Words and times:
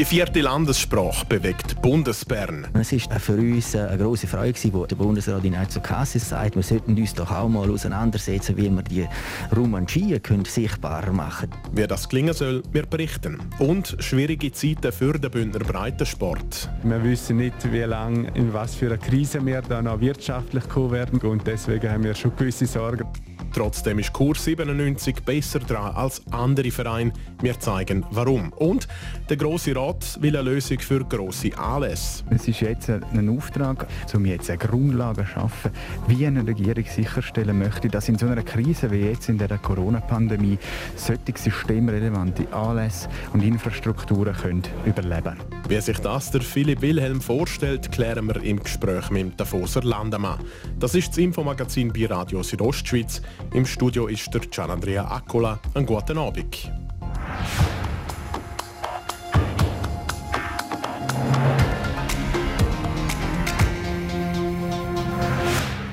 Die 0.00 0.06
vierte 0.06 0.40
Landessprache 0.40 1.26
bewegt 1.26 1.82
Bundesbern. 1.82 2.66
Es 2.72 2.90
war 3.10 3.20
für 3.20 3.34
uns 3.34 3.76
eine 3.76 3.98
grosse 3.98 4.26
Freude, 4.26 4.72
wo 4.72 4.86
der 4.86 4.96
Bundesrat 4.96 5.44
in 5.44 5.54
Cassis 5.82 6.30
sagt, 6.30 6.56
wir 6.56 6.62
sollten 6.62 6.96
uns 6.96 7.12
doch 7.12 7.30
auch 7.30 7.50
mal 7.50 7.70
auseinandersetzen, 7.70 8.56
wie 8.56 8.70
wir 8.70 8.82
die 8.82 9.06
Romanchien 9.54 10.18
sichtbarer 10.46 11.12
machen 11.12 11.50
können. 11.50 11.76
Wie 11.76 11.86
das 11.86 12.08
gelingen 12.08 12.32
soll, 12.32 12.62
wir 12.72 12.86
berichten. 12.86 13.42
Und 13.58 13.94
schwierige 13.98 14.50
Zeiten 14.52 14.90
für 14.90 15.18
den 15.18 15.30
Bündner 15.30 15.60
Breitensport. 15.60 16.70
Wir 16.82 17.04
wissen 17.04 17.36
nicht, 17.36 17.70
wie 17.70 17.80
lange, 17.80 18.30
in 18.32 18.54
was 18.54 18.74
für 18.74 18.86
eine 18.86 18.96
Krise 18.96 19.44
wir 19.44 19.60
da 19.60 19.82
noch 19.82 20.00
wirtschaftlich 20.00 20.66
kommen 20.66 20.92
werden. 20.92 21.20
Und 21.20 21.46
deswegen 21.46 21.90
haben 21.90 22.04
wir 22.04 22.14
schon 22.14 22.34
gewisse 22.34 22.64
Sorgen. 22.64 23.06
Trotzdem 23.52 23.98
ist 23.98 24.12
Kurs 24.12 24.44
97 24.44 25.22
besser 25.24 25.58
dran 25.58 25.94
als 25.94 26.22
andere 26.30 26.70
Vereine. 26.70 27.12
Wir 27.42 27.58
zeigen 27.58 28.04
warum. 28.10 28.52
Und 28.52 28.86
der 29.28 29.36
große 29.36 29.74
Rat 29.74 30.18
will 30.20 30.36
eine 30.36 30.50
Lösung 30.50 30.78
für 30.78 31.04
grosse 31.04 31.56
Anlässe. 31.58 32.24
Es 32.30 32.46
ist 32.46 32.60
jetzt 32.60 32.90
ein 32.90 33.28
Auftrag, 33.36 33.86
um 34.14 34.24
jetzt 34.24 34.50
eine 34.50 34.58
Grundlage 34.58 35.22
zu 35.22 35.28
schaffen, 35.28 35.70
wie 36.06 36.26
eine 36.26 36.46
Regierung 36.46 36.84
sicherstellen 36.84 37.58
möchte, 37.58 37.88
dass 37.88 38.08
in 38.08 38.18
so 38.18 38.26
einer 38.26 38.42
Krise 38.42 38.90
wie 38.90 39.00
jetzt 39.00 39.28
in 39.28 39.38
der 39.38 39.58
Corona-Pandemie 39.58 40.58
solche 40.96 41.20
systemrelevante 41.36 42.52
Anlässe 42.52 43.08
und 43.32 43.42
Infrastrukturen 43.42 44.34
können 44.34 44.62
überleben 44.84 45.36
Wie 45.68 45.80
sich 45.80 45.98
das 45.98 46.30
der 46.30 46.40
Philipp 46.40 46.82
Wilhelm 46.82 47.20
vorstellt, 47.20 47.90
klären 47.90 48.26
wir 48.26 48.42
im 48.42 48.62
Gespräch 48.62 49.10
mit 49.10 49.22
dem 49.22 49.36
Davoser 49.36 49.82
Landemann. 49.82 50.38
Das 50.78 50.94
ist 50.94 51.10
das 51.10 51.18
Infomagazin 51.18 51.92
bei 51.92 52.06
Radio 52.06 52.42
Südostschweiz. 52.42 53.22
Im 53.52 53.66
Studio 53.66 54.06
ist 54.06 54.32
der 54.32 54.42
Gian 54.42 54.70
Andrea 54.70 55.04
Accola. 55.04 55.58
Einen 55.74 55.86
guten 55.86 56.18
Abend. 56.18 56.70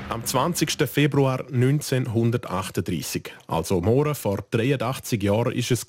Am 0.08 0.24
20. 0.24 0.88
Februar 0.88 1.46
1938, 1.46 3.30
also 3.46 3.80
morgen 3.80 4.14
vor 4.14 4.38
83 4.50 5.22
Jahren, 5.22 5.52
ist 5.52 5.70
es 5.70 5.86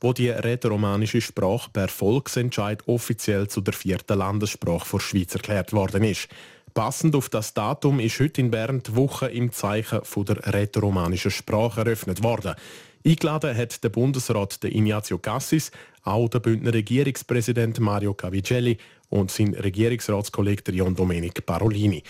wo 0.00 0.12
die 0.12 0.28
rätoromanische 0.28 1.20
Sprache 1.20 1.70
per 1.72 1.88
Volksentscheid 1.88 2.86
offiziell 2.86 3.48
zu 3.48 3.62
der 3.62 3.72
vierten 3.72 4.18
Landessprache 4.18 4.86
der 4.92 5.00
Schweiz 5.00 5.34
erklärt 5.34 5.72
worden 5.72 6.04
ist. 6.04 6.28
Passend 6.74 7.14
auf 7.14 7.28
das 7.28 7.54
Datum 7.54 8.00
ist 8.00 8.18
heute 8.18 8.40
in 8.40 8.50
Bern 8.50 8.82
die 8.82 8.96
Woche 8.96 9.28
im 9.28 9.52
Zeichen 9.52 10.00
der 10.26 10.52
rätoromanischen 10.52 11.30
Sprache 11.30 11.82
eröffnet 11.82 12.24
worden. 12.24 12.56
Eingeladen 13.06 13.56
hat 13.56 13.84
der 13.84 13.90
Bundesrat 13.90 14.58
Ignazio 14.64 15.18
Cassis, 15.18 15.70
auch 16.02 16.28
der 16.28 16.40
Bündner 16.40 16.74
Regierungspräsident 16.74 17.78
Mario 17.78 18.12
Cavicelli 18.14 18.78
und 19.08 19.30
sein 19.30 19.54
Regierungsratskollege 19.54 20.72
John 20.72 20.96
Domenic 20.96 21.46
Parolini. 21.46 22.02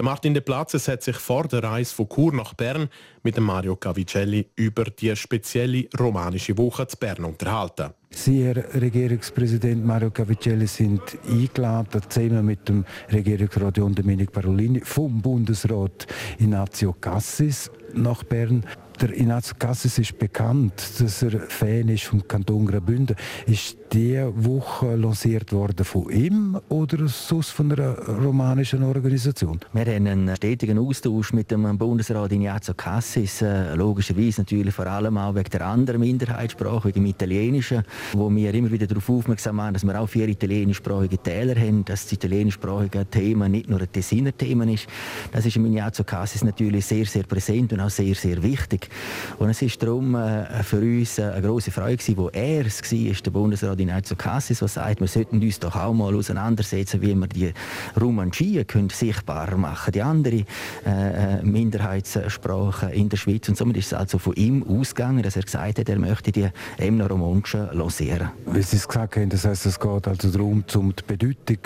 Der 0.00 0.06
Martin 0.06 0.32
de 0.32 0.40
Platzes 0.40 0.88
hat 0.88 1.02
sich 1.02 1.16
vor 1.16 1.46
der 1.46 1.62
Reise 1.62 1.94
von 1.94 2.08
Chur 2.08 2.32
nach 2.32 2.54
Bern 2.54 2.88
mit 3.22 3.36
dem 3.36 3.44
Mario 3.44 3.76
Cavicelli 3.76 4.46
über 4.56 4.84
die 4.84 5.14
spezielle 5.14 5.88
romanische 5.98 6.56
Woche 6.56 6.86
zu 6.86 6.96
Bern 6.96 7.26
unterhalten. 7.26 7.90
Sie, 8.08 8.42
Herr 8.42 8.56
Regierungspräsident 8.80 9.84
Mario 9.84 10.10
Cavicelli, 10.10 10.66
sind 10.66 11.02
eingeladen, 11.28 12.00
zusammen 12.08 12.46
mit 12.46 12.66
dem 12.66 12.86
Regierungsrat 13.12 13.76
John 13.76 13.94
Domenic 13.94 14.32
Parolini 14.32 14.80
vom 14.82 15.20
Bundesrat 15.20 16.06
Ignazio 16.38 16.94
Cassis 16.94 17.70
nach 17.92 18.24
Bern. 18.24 18.64
Der 19.02 19.10
Ignazio 19.10 19.54
Cassis 19.58 19.98
ist 19.98 20.18
bekannt, 20.18 20.82
dass 20.98 21.22
er 21.22 21.40
Fan 21.40 21.90
ist 21.90 22.04
vom 22.04 22.26
Kanton 22.26 22.64
Graubünden. 22.64 23.16
Ist 23.46 23.76
diese 23.92 24.32
Woche 24.44 24.94
lanciert 24.94 25.52
worden 25.52 25.84
von 25.84 26.10
ihm 26.10 26.58
oder 26.68 27.08
sonst 27.08 27.50
von 27.50 27.72
einer 27.72 27.98
romanischen 27.98 28.82
Organisation? 28.84 29.58
Wir 29.72 29.86
haben 29.86 30.06
einen 30.06 30.36
stetigen 30.36 30.78
Austausch 30.78 31.32
mit 31.32 31.50
dem 31.50 31.76
Bundesrat 31.76 32.30
Ignazio 32.30 32.74
Cassis, 32.74 33.42
äh, 33.42 33.74
logischerweise 33.74 34.42
natürlich 34.42 34.74
vor 34.74 34.86
allem 34.86 35.18
auch 35.18 35.34
wegen 35.34 35.50
der 35.50 35.66
anderen 35.66 36.00
Minderheitssprache, 36.00 36.88
wegen 36.88 37.00
dem 37.00 37.06
Italienischen, 37.06 37.82
wo 38.12 38.30
wir 38.30 38.54
immer 38.54 38.70
wieder 38.70 38.86
darauf 38.86 39.08
aufmerksam 39.10 39.56
machen, 39.56 39.74
dass 39.74 39.84
wir 39.84 40.00
auch 40.00 40.08
vier 40.08 40.28
italienischsprachige 40.28 41.18
Täler 41.18 41.56
haben, 41.60 41.84
dass 41.84 42.04
das 42.04 42.12
italienischsprachige 42.12 43.06
Thema 43.06 43.48
nicht 43.48 43.68
nur 43.68 43.80
ein 43.80 43.90
Tessiner 43.90 44.36
Thema 44.36 44.70
ist. 44.70 44.86
Das 45.32 45.46
ist 45.46 45.56
im 45.56 45.66
Ignazio 45.66 46.04
Cassis 46.04 46.44
natürlich 46.44 46.86
sehr, 46.86 47.06
sehr 47.06 47.24
präsent 47.24 47.72
und 47.72 47.80
auch 47.80 47.90
sehr, 47.90 48.14
sehr 48.14 48.40
wichtig. 48.42 48.88
Und 49.38 49.50
es 49.50 49.62
ist 49.62 49.82
darum 49.82 50.14
äh, 50.14 50.62
für 50.62 50.78
uns 50.78 51.18
äh, 51.18 51.24
eine 51.24 51.42
große 51.42 51.72
Freude 51.72 51.96
gewesen, 51.96 52.16
wo 52.16 52.28
er 52.28 52.66
es 52.66 52.80
war, 52.80 53.22
der 53.22 53.30
Bundesrat 53.30 53.79
Ignazio 53.80 54.16
Cassis, 54.16 54.60
der 54.60 54.68
sagt, 54.68 55.00
wir 55.00 55.08
sollten 55.08 55.42
uns 55.42 55.58
doch 55.58 55.76
auch 55.76 55.92
mal 55.92 56.14
auseinandersetzen, 56.14 57.02
wie 57.02 57.14
wir 57.14 57.26
die 57.26 57.52
Romanchien 58.00 58.66
sichtbarer 58.90 59.56
machen 59.56 59.92
die 59.92 60.02
andere 60.02 60.44
äh, 60.86 61.38
äh 61.38 61.42
Minderheitssprache 61.42 62.90
in 62.92 63.08
der 63.08 63.16
Schweiz. 63.16 63.48
Und 63.48 63.56
somit 63.56 63.76
ist 63.76 63.86
es 63.86 63.94
also 63.94 64.18
von 64.18 64.34
ihm 64.34 64.62
ausgegangen, 64.62 65.22
dass 65.22 65.36
er 65.36 65.42
gesagt 65.42 65.78
hat, 65.78 65.88
er 65.88 65.98
möchte 65.98 66.32
die 66.32 66.48
Emno-Romanschen 66.78 67.70
losieren. 67.72 68.30
Wie 68.46 68.62
Sie 68.62 68.76
es 68.76 68.86
gesagt 68.86 69.16
haben, 69.16 69.28
das 69.28 69.44
heißt, 69.44 69.66
es 69.66 69.78
geht 69.78 70.08
also 70.08 70.30
darum, 70.30 70.64
um 70.74 70.94
die 70.94 71.02
Bedeutung 71.06 71.58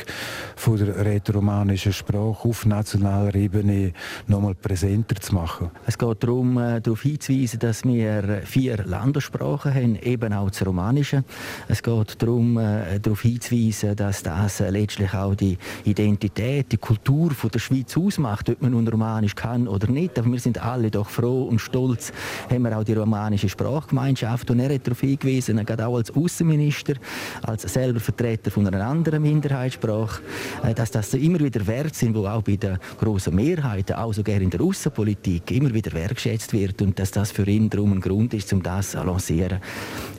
von 0.57 0.77
der 0.77 1.05
rätoromanischen 1.05 1.93
Sprache 1.93 2.49
auf 2.49 2.67
nationaler 2.67 3.35
Ebene 3.35 3.93
noch 4.27 4.41
mal 4.41 4.55
präsenter 4.55 5.17
zu 5.17 5.35
machen. 5.35 5.71
Es 5.87 5.99
geht 5.99 6.23
darum, 6.23 6.57
darauf 6.57 7.03
hinzuweisen, 7.03 7.59
dass 7.59 7.85
wir 7.85 8.43
vier 8.45 8.85
Landessprachen 8.85 9.75
haben, 9.75 9.97
eben 9.97 10.33
auch 10.33 10.51
das 10.51 10.65
Romanische. 10.65 11.25
Es 11.69 11.83
geht 11.83 12.04
darum, 12.05 12.59
äh, 12.59 12.99
darauf 13.01 13.23
hinzuweisen, 13.23 13.97
dass 13.97 14.23
das 14.23 14.61
letztlich 14.61 15.13
auch 15.15 15.35
die 15.35 15.59
Identität, 15.85 16.71
die 16.73 16.77
Kultur 16.77 17.31
von 17.33 17.51
der 17.51 17.59
Schweiz 17.59 17.97
ausmacht, 17.97 18.49
ob 18.51 18.63
man 18.63 18.73
nun 18.73 18.87
Romanisch 18.87 19.35
kann 19.35 19.69
oder 19.69 19.89
nicht. 19.89 20.19
Aber 20.19 20.31
wir 20.31 20.39
sind 20.39 20.63
alle 20.63 20.91
doch 20.91 21.09
froh 21.09 21.45
und 21.45 21.59
stolz, 21.59 22.13
haben 22.51 22.63
wir 22.63 22.77
auch 22.79 22.85
die 22.85 22.95
romanische 22.95 23.49
Sprachgemeinschaft. 23.49 24.51
Und 24.51 24.61
er 24.61 24.75
hat 24.75 24.87
darauf 24.87 25.01
hingewiesen, 25.01 25.65
gerade 25.65 25.87
auch 25.87 25.97
als 25.97 26.11
Außenminister, 26.15 26.95
als 27.43 27.63
selber 27.63 28.01
Vertreter 28.01 28.51
von 28.51 28.67
einer 28.67 28.85
anderen 28.85 29.23
Minderheitssprache, 29.23 30.23
äh, 30.63 30.75
dass 30.75 30.91
das 30.91 31.15
immer 31.15 31.41
wieder 31.41 31.67
Wert 31.67 31.95
sind, 31.95 32.15
wo 32.15 32.27
auch 32.27 32.43
bei 32.43 32.57
der 32.57 32.79
großen 32.99 33.35
Mehrheit, 33.35 33.93
auch 33.93 34.13
sogar 34.13 34.41
in 34.41 34.51
der 34.51 34.61
Außenpolitik, 34.61 35.51
immer 35.51 35.73
wieder 35.73 35.93
wertschätzt 35.93 36.53
wird 36.53 36.83
und 36.83 36.99
dass 36.99 37.11
das 37.11 37.33
für 37.33 37.47
ihn 37.47 37.71
darum 37.71 37.93
ein 37.93 38.01
Grund 38.01 38.35
ist, 38.35 38.53
um 38.53 38.63
das 38.63 38.91
zu 38.93 39.03
lancieren. 39.03 39.61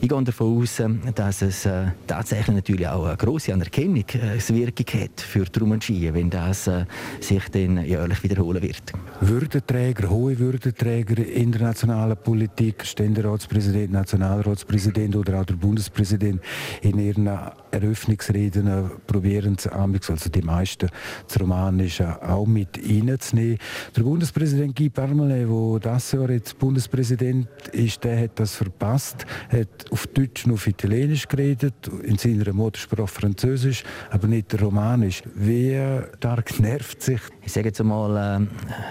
Ich 0.00 0.08
gehe 0.08 0.22
davon 0.22 0.62
aus, 0.62 0.82
dass 1.14 1.42
es 1.42 1.66
äh, 1.84 1.92
tatsächlich 2.06 2.56
natürlich 2.56 2.88
auch 2.88 3.06
eine 3.06 3.16
große 3.16 3.52
Anerkennung 3.52 4.04
äh, 4.14 4.38
hat 4.38 5.20
für 5.20 5.44
die 5.44 5.58
Romanschie, 5.58 6.12
wenn 6.12 6.30
das 6.30 6.66
äh, 6.66 6.84
sich 7.20 7.48
dann 7.50 7.84
jährlich 7.84 8.22
wiederholen 8.22 8.62
wird. 8.62 8.92
Würdenträger, 9.20 10.10
hohe 10.10 10.38
Würdenträger 10.38 11.26
internationaler 11.26 12.16
Politik, 12.16 12.84
Ständeratspräsident, 12.84 13.92
Nationalratspräsident 13.92 15.16
oder 15.16 15.40
auch 15.40 15.44
der 15.44 15.54
Bundespräsident 15.54 16.40
in 16.82 16.98
ihren 16.98 17.28
Eröffnungsreden 17.70 18.90
probieren 19.06 19.56
sie 19.58 19.70
also 19.72 20.30
die 20.30 20.42
meisten 20.42 20.88
das 21.26 21.40
Romanische 21.40 22.22
auch 22.22 22.46
mit 22.46 22.78
reinzunehmen. 22.78 23.58
Der 23.96 24.02
Bundespräsident 24.02 24.76
Guy 24.76 24.88
Parmelin, 24.88 25.48
der 25.48 25.80
das 25.80 26.12
Jahr 26.12 26.30
jetzt 26.30 26.58
Bundespräsident 26.58 27.48
ist, 27.72 28.02
der 28.04 28.20
hat 28.20 28.38
das 28.40 28.54
verpasst, 28.54 29.26
hat 29.48 29.90
auf 29.90 30.06
Deutsch 30.08 30.46
und 30.46 30.52
auf 30.52 30.66
Italienisch 30.66 31.26
geredet, 31.28 31.65
in 32.02 32.18
seiner 32.18 32.52
Muttersprache 32.52 33.06
Französisch, 33.06 33.84
aber 34.10 34.26
nicht 34.26 34.60
Romanisch. 34.60 35.22
Wie 35.34 35.80
stark 36.16 36.58
nervt 36.60 37.02
sich? 37.02 37.20
Ich 37.44 37.52
sage 37.52 37.68
jetzt 37.68 37.80
einmal, 37.80 38.40
äh, 38.40 38.46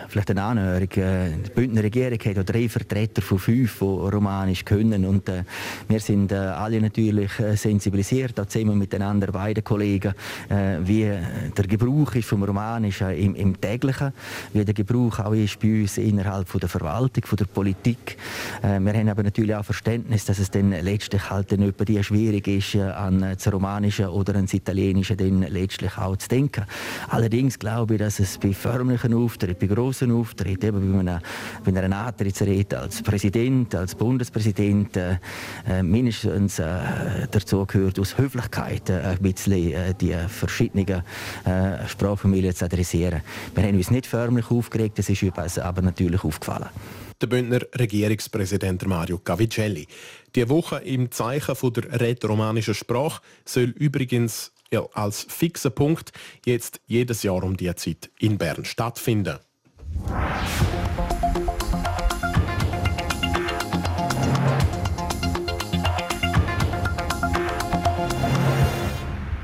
vielleicht 0.08 0.32
eine 0.32 0.44
Anhörung. 0.44 0.90
Äh, 0.92 1.32
die 1.46 1.50
Bündner 1.54 1.84
Regierung 1.84 2.18
hat 2.20 2.50
drei 2.50 2.70
Vertreter 2.70 3.22
von 3.22 3.40
fünf, 3.40 3.80
die 3.80 3.86
Romanisch 3.86 4.64
können. 4.64 5.06
Und 5.06 5.28
äh, 5.30 5.44
wir 5.88 6.00
sind 6.00 6.32
äh, 6.32 6.36
alle 6.36 6.82
natürlich 6.82 7.38
äh, 7.40 7.56
sensibilisiert, 7.56 8.40
auch 8.40 8.46
zusammen 8.46 8.78
mit 8.78 8.94
den 8.94 9.02
anderen 9.02 9.34
beiden 9.34 9.64
Kollegen, 9.64 10.14
äh, 10.50 10.78
wie 10.84 11.12
der 11.58 11.68
Gebrauch 11.68 12.16
ist 12.16 12.28
vom 12.28 12.44
Romanischen 12.44 13.12
im, 13.12 13.36
im 13.36 13.60
täglichen, 13.60 14.14
wie 14.54 14.66
der 14.66 14.74
Gebrauch 14.74 15.20
auch 15.20 15.34
ist 15.34 15.60
bei 15.60 15.82
uns 15.82 15.98
innerhalb 15.98 16.48
von 16.48 16.60
der 16.60 16.70
Verwaltung, 16.70 17.26
von 17.26 17.38
der 17.38 17.46
Politik. 17.46 18.18
wir 18.62 18.94
haben 18.94 19.10
aber 19.10 19.24
natürlich 19.24 19.56
auch 19.56 19.66
Verständnis, 19.66 20.26
dass 20.26 20.40
es 20.40 20.52
dann 20.52 20.72
letztlich 20.72 21.30
halt 21.30 21.52
dann 21.52 21.74
die 21.86 22.04
schwierig 22.04 22.48
ist, 22.58 22.66
Französische, 22.66 22.96
an 22.96 23.20
das 23.22 23.52
Romanische 23.52 24.12
oder 24.12 24.36
an 24.36 24.46
das 24.46 24.54
Italienische 24.54 25.16
dann 25.16 25.42
letztlich 25.42 25.98
auch 25.98 26.16
zu 26.18 26.28
denken. 26.28 26.66
Allerdings 27.10 27.60
glaube 27.60 27.96
ich, 27.96 28.00
dass 28.00 28.20
es 28.20 28.38
bei 28.38 28.54
förmlichen 28.54 29.14
Auftritten, 29.14 29.68
bei 29.68 29.74
grossen 29.74 30.12
Auftritten, 30.12 30.68
eben 30.68 30.94
bei 30.94 31.00
einer, 31.00 31.22
bei 31.64 31.82
einer 31.82 31.98
Antrittsrede 31.98 32.80
als 32.80 33.02
Präsident, 33.02 33.76
als 33.76 33.96
Bundespräsident, 33.96 34.98
äh, 34.98 35.18
äh 35.68 35.84
mindestens 35.84 36.60
äh, 36.60 37.28
dazu 37.30 37.66
gehört, 37.66 38.00
aus 38.00 38.18
Höflichkeit 38.18 38.90
äh, 38.90 39.02
ein 39.02 39.20
bisschen 39.20 39.72
äh, 39.72 39.94
die 39.94 40.16
verschiedenen 40.28 41.04
äh, 41.46 41.88
Sprachfamilien 41.88 42.56
zu 42.56 42.66
adressieren. 42.66 43.22
Wir 43.54 43.64
haben 43.64 43.78
uns 43.78 43.92
nicht 43.92 44.08
förmlich 44.08 44.50
aufgeregt, 44.52 45.00
das 45.00 45.10
ist 45.10 45.24
uns 45.24 45.60
aber 45.60 45.82
natürlich 45.82 46.24
aufgefallen 46.24 46.70
der 47.22 47.28
Bündner 47.28 47.62
Regierungspräsident 47.80 48.86
Mario 48.88 49.20
Cavicelli. 49.20 49.88
Die 50.36 50.50
Woche 50.50 50.80
im 50.80 51.12
Zeichen 51.12 51.56
der 51.74 52.02
rätoromanischen 52.02 52.74
Sprache 52.74 53.22
soll 53.46 53.74
übrigens 53.78 54.52
als 54.94 55.26
fixer 55.30 55.70
Punkt 55.70 56.12
jetzt 56.46 56.82
jedes 56.88 57.24
Jahr 57.24 57.42
um 57.42 57.56
diese 57.56 57.76
Zeit 57.76 58.10
in 58.20 58.38
Bern 58.38 58.66
stattfinden. 58.66 59.40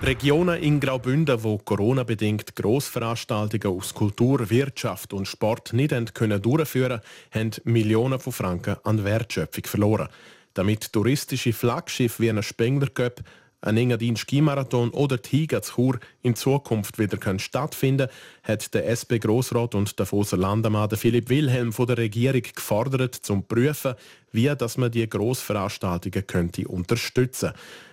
Regionen 0.04 0.62
in 0.62 0.82
Graubünden, 0.82 1.42
wo 1.42 1.58
Corona-bedingt 1.58 2.54
Grossveranstaltungen 2.58 3.78
aus 3.78 3.94
Kultur, 3.94 4.50
Wirtschaft 4.50 5.14
und 5.14 5.26
Sport 5.26 5.72
nicht 5.72 6.14
können 6.14 6.42
durchführen 6.42 7.00
haben 7.34 7.52
Millionen 7.64 8.20
von 8.20 8.34
Franken 8.34 8.76
an 8.84 9.06
Wertschöpfung 9.06 9.64
verloren. 9.66 10.10
Damit 10.54 10.92
touristische 10.92 11.54
Flaggschiffe 11.54 12.24
wie 12.24 12.30
ein 12.30 12.44
Spengler 12.44 12.88
Cup, 12.88 13.22
ein 13.62 13.78
Engadin 13.78 14.18
Skimarathon 14.18 14.90
oder 14.90 15.18
die 15.18 15.30
Higa 15.30 15.62
Chur 15.62 16.00
in 16.24 16.36
Zukunft 16.36 16.98
wieder 16.98 17.18
können 17.18 17.38
stattfinden 17.38 18.08
hat 18.44 18.74
der 18.74 18.90
SP 18.90 19.22
Grossrat 19.22 19.76
und 19.76 20.00
der 20.00 20.08
Foser 20.08 20.38
Landemann 20.38 20.90
Philipp 20.90 21.30
Wilhelm 21.30 21.72
von 21.72 21.86
der 21.86 22.00
Regierung 22.00 22.42
gefordert, 22.42 23.14
zum 23.14 23.44
prüfen, 23.44 23.94
wie 24.32 24.48
dass 24.48 24.78
man 24.78 24.92
die 24.92 25.08
Grossveranstaltungen 25.08 26.26
könnte 26.26 26.68
unterstützen. 26.68 27.52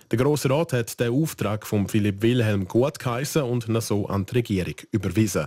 Der 0.09 0.17
Grosse 0.17 0.49
hat 0.49 0.99
den 0.99 1.11
Auftrag 1.11 1.67
von 1.67 1.87
Philipp 1.87 2.23
Wilhelm 2.23 2.67
gut 2.67 2.97
geheißen 2.97 3.43
und 3.43 3.67
ihn 3.67 3.79
so 3.79 4.07
an 4.07 4.25
die 4.25 4.37
Regierung 4.37 4.75
überwiesen. 4.91 5.45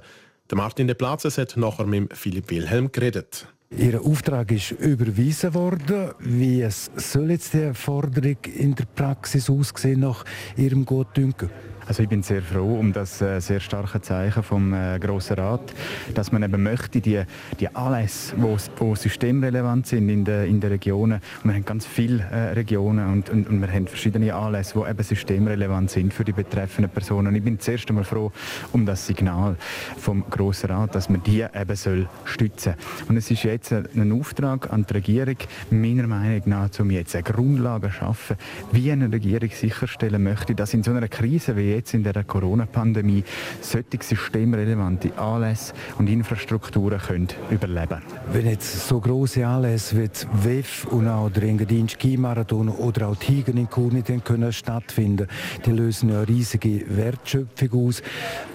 Der 0.50 0.56
Martin 0.56 0.86
de 0.86 0.94
Platzes 0.94 1.36
hat 1.36 1.56
nachher 1.56 1.86
mit 1.86 2.16
Philipp 2.16 2.48
Wilhelm 2.50 2.92
geredet. 2.92 3.48
Ihr 3.78 4.02
Auftrag 4.02 4.52
ist 4.52 4.72
überwiesen 4.72 5.54
worden. 5.54 6.10
Wie 6.18 6.66
soll 6.68 7.30
jetzt 7.30 7.54
die 7.54 7.72
Forderung 7.72 8.36
in 8.54 8.74
der 8.74 8.84
Praxis 8.84 9.48
aussehen 9.48 10.00
nach 10.00 10.24
Ihrem 10.56 10.84
Gutdünken? 10.84 11.48
Also 11.86 12.02
ich 12.02 12.08
bin 12.08 12.22
sehr 12.22 12.42
froh 12.42 12.78
um 12.78 12.92
das 12.92 13.20
äh, 13.20 13.40
sehr 13.40 13.60
starke 13.60 14.00
Zeichen 14.00 14.42
vom 14.42 14.72
äh, 14.72 14.98
Grossen 14.98 15.36
Rat, 15.36 15.74
dass 16.14 16.30
man 16.30 16.42
eben 16.42 16.62
möchte, 16.62 17.00
die, 17.00 17.22
die 17.58 17.74
Anlässe, 17.74 18.34
die 18.36 18.96
systemrelevant 18.96 19.86
sind 19.86 20.08
in 20.08 20.24
den 20.24 20.48
in 20.48 20.60
der 20.60 20.70
Regionen, 20.70 21.20
und 21.42 21.50
wir 21.50 21.54
haben 21.54 21.64
ganz 21.64 21.86
viele 21.86 22.22
äh, 22.30 22.52
Regionen 22.52 23.12
und, 23.12 23.30
und, 23.30 23.48
und, 23.48 23.60
wir 23.60 23.72
haben 23.72 23.86
verschiedene 23.86 24.34
Anlässe, 24.34 24.78
die 24.78 24.90
eben 24.90 25.02
systemrelevant 25.02 25.90
sind 25.90 26.14
für 26.14 26.24
die 26.24 26.32
betreffenden 26.32 26.90
Personen. 26.90 27.34
Ich 27.34 27.42
bin 27.42 27.58
zuerst 27.58 27.88
einmal 27.88 28.04
froh 28.04 28.32
um 28.72 28.86
das 28.86 29.06
Signal 29.06 29.56
vom 29.96 30.24
Grossen 30.30 30.70
Rat, 30.70 30.94
dass 30.94 31.08
man 31.08 31.22
die 31.22 31.42
eben 31.42 31.76
soll 31.76 32.08
stützen 32.24 32.74
Und 33.08 33.16
es 33.16 33.30
ist 33.30 33.42
jetzt 33.42 33.72
ein 33.72 34.12
Auftrag 34.12 34.72
an 34.72 34.86
die 34.88 34.94
Regierung, 34.94 35.36
meiner 35.70 36.06
Meinung 36.06 36.42
nach, 36.46 36.68
um 36.78 36.90
jetzt 36.90 37.14
eine 37.14 37.24
Grundlage 37.24 37.88
zu 37.88 37.94
schaffen, 37.94 38.36
wie 38.72 38.92
eine 38.92 39.10
Regierung 39.10 39.50
sicherstellen 39.50 40.22
möchte, 40.22 40.54
dass 40.54 40.74
in 40.74 40.82
so 40.82 40.92
einer 40.92 41.08
Krise 41.08 41.56
wie 41.56 41.71
jetzt 41.72 41.94
in 41.94 42.02
der 42.02 42.24
Corona-Pandemie 42.24 43.24
solche 43.60 43.98
systemrelevante 44.00 45.16
Anlässe 45.18 45.72
und 45.98 46.08
Infrastrukturen 46.08 46.98
können 46.98 47.28
überleben 47.50 48.02
Wenn 48.32 48.46
jetzt 48.46 48.88
so 48.88 49.00
große 49.00 49.46
Anlässe 49.46 49.96
wie 49.96 50.10
WEF 50.44 50.84
und 50.86 51.08
auch 51.08 51.30
der 51.30 51.44
Engadin 51.44 51.88
Ski-Marathon 51.88 52.68
oder 52.68 53.08
auch 53.08 53.16
Tigen 53.16 53.56
in 53.56 53.68
Chur 53.68 53.90
können 54.24 54.52
stattfinden, 54.52 55.28
die 55.64 55.70
lösen 55.70 56.10
ja 56.10 56.22
riesige 56.22 56.84
Wertschöpfung 56.88 57.88
aus. 57.88 58.02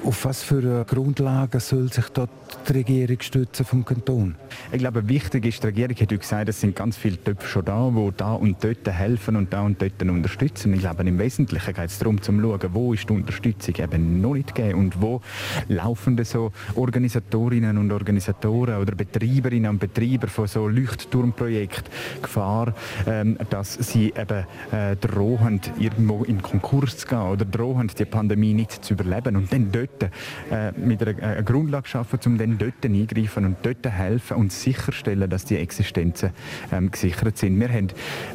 Auf 0.04 0.26
was 0.26 0.44
für 0.44 0.86
Grundlagen 0.86 1.60
soll 1.60 1.92
sich 1.92 2.08
dort 2.10 2.30
die 2.68 2.74
Regierung 2.74 3.20
stützen 3.20 3.66
vom 3.66 3.84
Kanton? 3.84 4.36
Ich 4.72 4.80
glaube, 4.80 5.08
wichtig 5.08 5.46
ist, 5.46 5.64
die 5.64 5.68
Regierung 5.68 5.96
hat 5.96 6.10
gesagt, 6.10 6.50
es 6.50 6.62
sind 6.62 6.76
ganz 6.76 6.98
viele 6.98 7.22
Töpfe 7.22 7.48
schon 7.48 7.66
da, 7.66 7.92
die 7.96 8.12
da 8.18 8.34
und 8.34 8.64
dort 8.64 8.88
helfen 8.88 9.36
und 9.36 9.52
da 9.54 9.62
und 9.62 9.82
dort 9.82 10.02
unterstützen. 10.02 10.74
Ich 10.74 10.82
glaube, 10.82 11.04
im 11.04 11.18
Wesentlichen 11.20 11.74
geht 11.74 11.86
es 11.86 12.00
darum, 12.00 12.22
zu 12.22 12.32
schauen, 12.32 12.70
wo 12.74 12.94
ist 12.94 13.07
die 13.08 13.14
Unterstützung 13.14 13.76
eben 13.76 14.22
noch 14.22 14.34
nicht 14.34 14.54
gegeben 14.54 14.80
und 14.80 15.02
wo 15.02 15.22
laufen 15.68 16.24
so 16.24 16.52
Organisatorinnen 16.76 17.78
und 17.78 17.92
Organisatoren 17.92 18.78
oder 18.78 18.96
Betreiberinnen 18.96 19.70
und 19.72 19.80
Betreiber 19.80 20.28
von 20.28 20.48
so 20.48 20.68
Leuchtturmprojekten 20.68 21.92
Gefahr, 22.22 22.74
ähm, 23.06 23.38
dass 23.50 23.74
sie 23.74 24.08
eben 24.08 24.46
äh, 24.72 24.96
drohen, 24.96 25.62
irgendwo 25.80 26.24
in 26.24 26.42
Konkurs 26.42 26.98
zu 26.98 27.08
gehen 27.08 27.22
oder 27.22 27.46
drohen, 27.46 27.90
die 27.98 28.06
Pandemie 28.06 28.54
nicht 28.54 28.84
zu 28.84 28.94
überleben 28.94 29.36
und 29.36 29.52
dann 29.52 29.72
dort 29.72 30.04
äh, 30.52 30.72
mit 30.78 31.02
einer, 31.02 31.22
einer 31.22 31.44
Grundlage 31.44 31.88
schaffen, 31.88 32.20
um 32.26 32.38
dann 32.38 32.58
dort 32.58 32.84
eingreifen 32.84 33.46
und 33.46 33.58
dort 33.64 33.86
helfen 33.88 34.38
und 34.38 34.52
sicherstellen, 34.52 35.30
dass 35.30 35.46
die 35.46 35.58
Existenzen 35.58 36.32
ähm, 36.72 36.92
gesichert 36.92 37.38
sind. 37.38 37.60
Wir 37.60 37.70
haben 37.70 37.88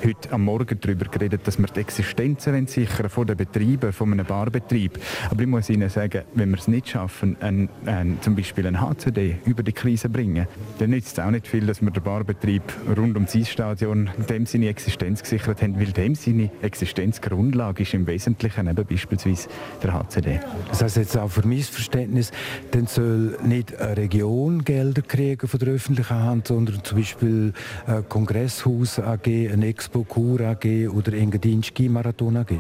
heute 0.05 0.33
am 0.33 0.45
Morgen 0.45 0.79
darüber 0.81 1.07
geredet, 1.07 1.47
dass 1.47 1.59
wir 1.59 1.67
die 1.67 1.81
Existenzen 1.81 2.67
sichern 2.67 3.09
von 3.09 3.27
den 3.27 3.37
Betrieben, 3.37 3.93
von 3.93 4.13
einem 4.13 4.29
Barbetrieb. 4.63 4.99
Aber 5.31 5.43
ich 5.43 5.49
muss 5.49 5.71
Ihnen 5.71 5.89
sagen, 5.89 6.23
wenn 6.35 6.51
wir 6.51 6.59
es 6.59 6.69
nicht 6.69 6.89
schaffen, 6.89 7.37
ein, 7.41 7.69
ein, 7.87 8.19
zum 8.21 8.35
Beispiel 8.35 8.67
ein 8.67 8.81
HCD 8.81 9.37
über 9.45 9.63
die 9.63 9.73
Krise 9.73 10.09
bringen, 10.09 10.47
dann 10.79 10.91
nützt 10.91 11.19
es 11.19 11.25
auch 11.25 11.31
nicht 11.31 11.47
viel, 11.47 11.67
dass 11.67 11.83
wir 11.83 11.91
den 11.91 12.03
Barbetrieb 12.03 12.63
rund 12.97 13.17
um 13.17 13.25
das 13.25 13.35
Eisstadion 13.35 14.11
dem 14.29 14.47
seine 14.47 14.69
Existenz 14.69 15.23
gesichert 15.23 15.63
haben, 15.63 15.79
weil 15.79 15.93
dem 15.93 16.15
seine 16.15 16.51
Existenzgrundlage 16.63 17.83
ist 17.83 17.95
im 17.95 18.07
Wesentlichen 18.07 18.69
eben 18.69 18.87
beispielsweise 18.87 19.49
der 19.83 19.93
HCD. 19.93 20.41
Das 20.69 20.83
heißt 20.83 20.97
jetzt 20.97 21.17
auch 21.17 21.31
für 21.31 21.47
mein 21.47 21.63
Verständnis, 21.63 22.31
dann 22.71 22.87
soll 22.87 23.39
nicht 23.45 23.79
eine 23.81 23.97
Region 23.97 24.65
Gelder 24.65 25.03
kriegen 25.03 25.49
von 25.49 25.61
der 25.61 25.69
öffentlichen 25.69 26.17
Hand, 26.17 26.49
sondern 26.49 26.83
zum 26.85 26.99
Beispiel 26.99 27.53
ein 27.87 28.09
Kongresshaus 28.09 28.99
AG, 28.99 29.27
ein 29.27 29.63
Expo 29.63 30.05
Kur 30.05 30.41
AG 30.41 30.89
oder 30.89 31.13
Engadin 31.15 31.63
Ski 31.63 31.89
Marathon 31.89 32.37
AG? 32.37 32.59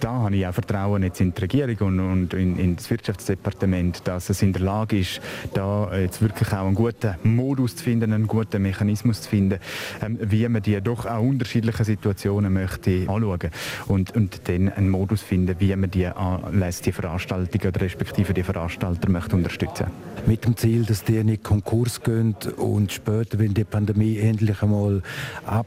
Da 0.00 0.10
habe 0.10 0.36
ich 0.36 0.46
auch 0.46 0.52
Vertrauen 0.52 1.02
jetzt 1.02 1.20
in 1.20 1.34
die 1.34 1.40
Regierung 1.40 1.98
und, 1.98 2.00
und 2.00 2.34
in, 2.34 2.58
in, 2.58 2.76
das 2.76 2.90
Wirtschaftsdepartement, 2.90 4.06
dass 4.06 4.30
es 4.30 4.42
in 4.42 4.52
der 4.52 4.62
Lage 4.62 4.98
ist, 4.98 5.20
da 5.54 5.94
jetzt 5.96 6.22
wirklich 6.22 6.52
auch 6.52 6.66
einen 6.66 6.74
guten 6.74 7.14
Modus 7.22 7.76
zu 7.76 7.84
finden, 7.84 8.12
einen 8.12 8.26
guten 8.26 8.62
Mechanismus 8.62 9.22
zu 9.22 9.30
finden, 9.30 9.58
ähm, 10.02 10.18
wie 10.20 10.48
man 10.48 10.62
die 10.62 10.80
doch 10.80 11.06
auch 11.06 11.20
unterschiedlichen 11.20 11.84
Situationen 11.84 12.52
möchte 12.52 13.08
anschauen 13.08 13.50
und, 13.86 14.14
und 14.14 14.48
dann 14.48 14.68
einen 14.68 14.88
Modus 14.88 15.22
finden, 15.22 15.56
wie 15.58 15.74
man 15.76 15.90
die 15.90 16.06
anlässt, 16.06 16.86
die 16.86 16.92
Veranstaltungen 16.92 17.68
oder 17.68 17.80
respektive 17.80 18.34
die 18.34 18.42
Veranstalter 18.42 19.10
möchte 19.10 19.36
unterstützen. 19.36 19.86
Mit 20.26 20.44
dem 20.44 20.56
Ziel, 20.56 20.84
dass 20.84 21.04
die 21.04 21.22
nicht 21.24 21.42
Konkurs 21.42 22.02
gehen 22.02 22.36
und 22.56 22.92
später, 22.92 23.38
wenn 23.38 23.54
die 23.54 23.64
Pandemie 23.64 24.18
endlich 24.18 24.62
einmal 24.62 25.02
ab 25.46 25.66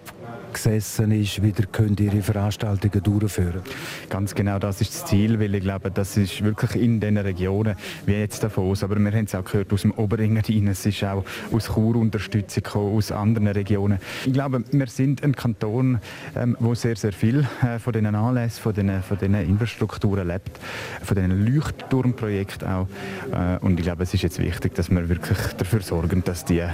gesessen 0.55 1.11
ist, 1.11 1.43
wieder 1.43 1.65
können 1.65 1.97
ihre 1.99 2.21
Veranstaltungen 2.21 3.03
durchführen. 3.03 3.61
Ganz 4.09 4.33
genau, 4.33 4.57
das 4.57 4.79
ist 4.79 4.93
das 4.93 5.05
Ziel, 5.05 5.39
weil 5.39 5.53
ich 5.53 5.63
glaube, 5.63 5.91
das 5.91 6.15
ist 6.15 6.43
wirklich 6.43 6.81
in 6.81 6.99
den 6.99 7.17
Regionen, 7.17 7.75
wie 8.05 8.13
jetzt 8.13 8.41
Davos, 8.41 8.81
aber 8.83 8.97
wir 8.97 9.11
haben 9.11 9.25
es 9.25 9.35
auch 9.35 9.43
gehört 9.43 9.73
aus 9.73 9.81
dem 9.81 9.91
Oberengadin, 9.91 10.67
es 10.69 10.85
ist 10.85 11.03
auch 11.03 11.25
aus 11.51 11.65
Chur 11.73 11.97
Unterstützung 11.97 12.63
gekommen, 12.63 12.95
aus 12.95 13.11
anderen 13.11 13.47
Regionen. 13.47 13.99
Ich 14.25 14.33
glaube, 14.33 14.63
wir 14.71 14.87
sind 14.87 15.23
ein 15.23 15.35
Kanton, 15.35 15.99
ähm, 16.35 16.55
wo 16.59 16.73
sehr, 16.73 16.95
sehr 16.95 17.11
viel 17.11 17.45
äh, 17.61 17.77
von 17.77 17.91
diesen 17.91 18.15
Anlässen, 18.15 18.61
von 18.61 18.73
diesen, 18.73 19.03
von 19.03 19.17
diesen 19.17 19.35
Infrastrukturen 19.35 20.27
lebt, 20.27 20.57
von 21.03 21.15
diesen 21.15 21.53
Leuchtturmprojekten 21.53 22.67
auch. 22.67 22.87
Äh, 23.33 23.57
und 23.59 23.77
ich 23.77 23.85
glaube, 23.85 24.03
es 24.03 24.13
ist 24.13 24.21
jetzt 24.21 24.39
wichtig, 24.39 24.73
dass 24.75 24.89
wir 24.89 25.09
wirklich 25.09 25.37
dafür 25.57 25.81
sorgen, 25.81 26.23
dass 26.23 26.45
die, 26.45 26.59
äh, 26.59 26.71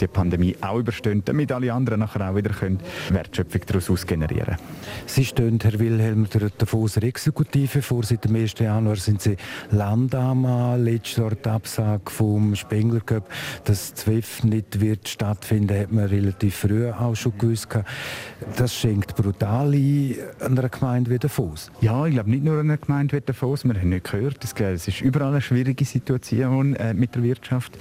die 0.00 0.06
Pandemie 0.06 0.56
auch 0.62 0.78
überstehen, 0.78 1.22
damit 1.24 1.52
alle 1.52 1.72
anderen 1.72 2.00
nachher 2.00 2.30
auch 2.30 2.34
wieder 2.34 2.50
können 2.50 2.80
Wertschöpfung 3.14 3.60
daraus 3.66 4.06
generieren. 4.06 4.56
Sie 5.06 5.24
stehen, 5.24 5.58
Herr 5.62 5.78
Wilhelm, 5.78 6.28
der 6.30 6.50
Davoser 6.50 7.02
Exekutive 7.02 7.82
vor. 7.82 8.04
Seit 8.04 8.24
dem 8.24 8.36
1. 8.36 8.54
Januar 8.58 8.96
sind 8.96 9.20
Sie 9.22 9.36
Landammann. 9.70 10.84
Letztes 10.84 11.16
Jahr 11.16 11.32
die 11.34 11.48
Absage 11.48 12.10
vom 12.10 12.54
Spengler 12.54 13.00
Cup, 13.00 13.28
dass 13.64 13.94
ZWEF 13.94 14.44
nicht 14.44 14.80
wird 14.80 15.08
stattfinden, 15.08 15.78
hat 15.78 15.92
man 15.92 16.06
relativ 16.06 16.56
früh 16.56 16.90
auch 16.90 17.14
schon 17.14 17.36
gewusst. 17.38 17.68
Das 18.56 18.74
schenkt 18.74 19.16
brutal 19.16 19.72
ein 19.74 20.16
an 20.40 20.58
einer 20.58 20.68
Gemeinde 20.68 21.10
wie 21.10 21.18
Davos. 21.18 21.70
Ja, 21.80 22.06
ich 22.06 22.14
glaube 22.14 22.30
nicht 22.30 22.44
nur 22.44 22.54
an 22.54 22.70
einer 22.70 22.78
Gemeinde 22.78 23.16
wie 23.16 23.20
Davos. 23.20 23.64
Wir 23.64 23.74
haben 23.74 23.88
nicht 23.88 24.10
gehört, 24.10 24.44
es 24.44 24.88
ist 24.88 25.00
überall 25.00 25.32
eine 25.32 25.40
schwierige 25.40 25.84
Situation 25.84 26.74
äh, 26.76 26.94
mit 26.94 27.14
der 27.14 27.22
Wirtschaft. 27.22 27.76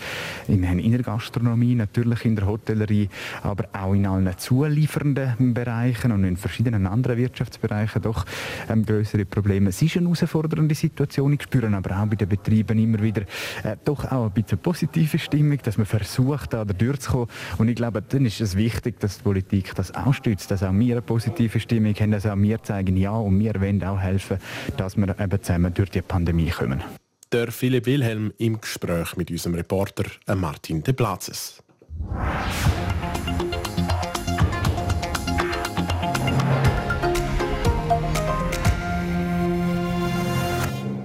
Wir 0.48 0.68
haben 0.68 0.80
in 0.80 0.92
der 0.92 1.04
Gastronomie, 1.04 1.76
natürlich 1.76 2.26
in 2.26 2.36
der 2.36 2.48
Hotellerie, 2.48 3.10
aber 3.44 3.66
auch 3.74 3.94
in 3.94 4.06
allen 4.06 4.38
zuliefernden 4.38 5.19
verschiedenen 5.20 5.54
Bereichen 5.54 6.12
und 6.12 6.24
in 6.24 6.38
verschiedenen 6.38 6.88
anderen 6.88 7.18
Wirtschaftsbereichen 7.18 8.02
doch 8.02 8.26
ähm, 8.70 8.86
größere 8.86 9.26
Probleme. 9.26 9.70
Es 9.70 9.82
ist 9.82 9.98
eine 9.98 10.06
herausfordernde 10.08 10.76
Situation. 10.76 11.34
Ich 11.34 11.44
spüre 11.44 11.68
aber 11.68 11.98
auch 11.98 12.06
bei 12.06 12.16
den 12.16 12.30
Betrieben 12.30 12.80
immer 12.80 13.02
wieder 13.02 13.22
äh, 13.64 13.76
doch 13.84 14.06
auch 14.06 14.26
ein 14.26 14.32
bisschen 14.32 14.60
positive 14.60 15.20
Stimmung, 15.20 15.60
dass 15.64 15.78
man 15.78 15.86
versucht, 15.86 16.54
da 16.54 16.66
durchzukommen. 16.66 17.28
Und 17.58 17.68
ich 17.68 17.76
glaube, 17.76 18.02
dann 18.02 18.26
ist 18.26 18.42
es 18.42 18.56
wichtig, 18.56 19.00
dass 19.00 19.18
die 19.18 19.24
Politik 19.24 19.76
das 19.76 19.94
auch 19.94 20.14
stützt, 20.14 20.52
dass 20.52 20.64
auch 20.64 20.74
wir 20.74 20.96
eine 20.96 21.02
positive 21.02 21.60
Stimmung 21.60 21.94
haben, 21.96 22.12
dass 22.12 22.26
auch 22.26 22.38
wir 22.38 22.62
zeigen, 22.64 22.98
ja, 22.98 23.12
und 23.12 23.40
wir 23.40 23.60
wollen 23.60 23.84
auch 23.84 24.00
helfen, 24.00 24.38
dass 24.78 24.98
wir 24.98 25.20
eben 25.20 25.44
zusammen 25.44 25.74
durch 25.74 25.92
die 25.92 26.02
Pandemie 26.02 26.50
kommen. 26.50 26.82
Der 27.32 27.52
Philipp 27.52 27.86
Wilhelm 27.86 28.34
im 28.40 28.60
Gespräch 28.60 29.16
mit 29.16 29.30
unserem 29.30 29.56
Reporter 29.56 30.06
äh, 30.28 30.34
Martin 30.34 30.82
de 30.82 30.94
Platzes. 30.94 31.62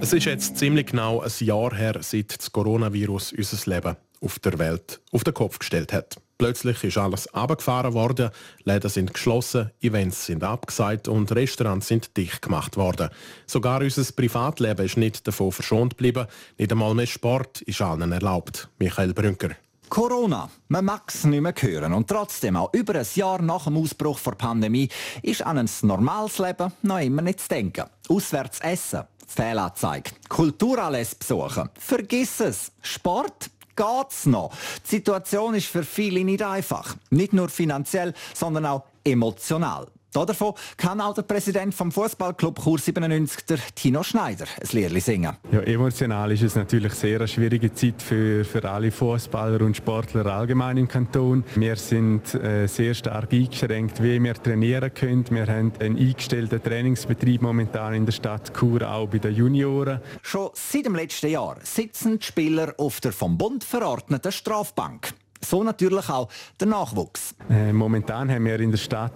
Es 0.05 0.13
ist 0.13 0.25
jetzt 0.25 0.57
ziemlich 0.59 0.85
genau 0.85 1.21
ein 1.21 1.31
Jahr 1.39 1.73
her, 1.73 1.97
seit 2.01 2.37
das 2.37 2.51
Coronavirus 2.51 3.33
unser 3.33 3.71
Leben 3.71 3.95
auf 4.21 4.37
der 4.37 4.59
Welt 4.59 5.01
auf 5.11 5.23
den 5.23 5.33
Kopf 5.33 5.57
gestellt 5.57 5.93
hat. 5.93 6.17
Plötzlich 6.37 6.83
ist 6.83 6.99
alles 6.99 7.27
abgefahren 7.33 7.95
worden, 7.95 8.29
Läden 8.65 8.91
sind 8.91 9.15
geschlossen, 9.15 9.71
Events 9.81 10.27
sind 10.27 10.43
abgesagt 10.43 11.07
und 11.07 11.31
Restaurants 11.31 11.87
sind 11.87 12.15
dicht 12.17 12.43
gemacht 12.43 12.77
worden. 12.77 13.09
Sogar 13.47 13.81
unser 13.81 14.03
Privatleben 14.11 14.85
ist 14.85 14.95
nicht 14.95 15.27
davon 15.27 15.51
verschont 15.51 15.97
geblieben. 15.97 16.27
Nicht 16.59 16.71
einmal 16.71 16.93
mehr 16.93 17.07
Sport 17.07 17.61
ist 17.63 17.81
allen 17.81 18.11
erlaubt. 18.11 18.69
Michael 18.77 19.11
Brünker. 19.11 19.55
Corona, 19.89 20.49
man 20.67 20.85
mag 20.85 21.03
es 21.07 21.23
nicht 21.25 21.41
mehr 21.41 21.53
hören 21.57 21.93
und 21.93 22.07
trotzdem, 22.07 22.57
auch 22.57 22.73
über 22.73 22.95
ein 22.95 23.05
Jahr 23.13 23.41
nach 23.41 23.65
dem 23.65 23.77
Ausbruch 23.77 24.19
der 24.19 24.31
Pandemie, 24.31 24.89
ist 25.21 25.43
an 25.43 25.57
ein 25.57 25.69
normales 25.83 26.37
Leben 26.37 26.71
noch 26.81 26.99
immer 26.99 27.21
nicht 27.21 27.39
zu 27.39 27.49
denken. 27.49 27.85
Auswärts 28.09 28.59
essen, 28.61 29.03
Fehlanzeige, 29.27 30.11
Kulturanlässe 30.29 31.15
besuchen, 31.17 31.69
vergiss 31.79 32.39
es, 32.39 32.71
Sport, 32.81 33.49
geht's 33.75 34.25
noch. 34.25 34.51
Die 34.85 34.95
Situation 34.95 35.55
ist 35.55 35.67
für 35.67 35.83
viele 35.83 36.23
nicht 36.23 36.41
einfach. 36.43 36.95
Nicht 37.09 37.33
nur 37.33 37.49
finanziell, 37.49 38.13
sondern 38.33 38.65
auch 38.65 38.83
emotional. 39.03 39.87
Davon 40.23 40.53
kann 40.77 41.01
auch 41.01 41.13
der 41.13 41.23
Präsident 41.23 41.73
vom 41.73 41.91
Fußballclub 41.91 42.63
Chur 42.63 42.79
97, 42.79 43.45
der 43.45 43.57
Tino 43.73 44.03
Schneider, 44.03 44.45
ein 44.61 44.67
Lied 44.71 45.03
singen. 45.03 45.35
Ja, 45.51 45.59
emotional 45.61 46.31
ist 46.31 46.43
es 46.43 46.55
natürlich 46.55 46.93
sehr 46.93 47.17
eine 47.17 47.27
schwierige 47.27 47.73
Zeit 47.73 48.01
für, 48.01 48.45
für 48.45 48.69
alle 48.69 48.91
Fußballer 48.91 49.61
und 49.61 49.75
Sportler 49.75 50.25
allgemein 50.27 50.77
im 50.77 50.87
Kanton. 50.87 51.43
Wir 51.55 51.75
sind 51.75 52.33
äh, 52.35 52.67
sehr 52.67 52.93
stark 52.93 53.33
eingeschränkt, 53.33 54.01
wie 54.01 54.21
wir 54.21 54.35
trainieren 54.35 54.93
können. 54.93 55.25
Wir 55.29 55.47
haben 55.47 55.73
einen 55.79 55.97
eingestellten 55.97 56.61
Trainingsbetrieb 56.61 57.41
momentan 57.41 57.93
in 57.93 58.05
der 58.05 58.13
Stadt 58.13 58.53
Chur, 58.57 58.89
auch 58.89 59.07
bei 59.07 59.17
den 59.17 59.35
Junioren. 59.35 59.99
Schon 60.21 60.49
seit 60.53 60.85
dem 60.85 60.95
letzten 60.95 61.27
Jahr 61.27 61.57
sitzen 61.63 62.19
die 62.19 62.25
Spieler 62.25 62.73
auf 62.77 63.01
der 63.01 63.11
vom 63.11 63.37
Bund 63.37 63.63
verordneten 63.63 64.31
Strafbank. 64.31 65.13
So 65.45 65.63
natürlich 65.63 66.09
auch 66.09 66.27
der 66.59 66.67
Nachwuchs. 66.67 67.35
Äh, 67.49 67.71
momentan 67.71 68.31
haben 68.31 68.45
wir 68.45 68.59
in 68.59 68.71
der 68.71 68.77
Stadt 68.77 69.11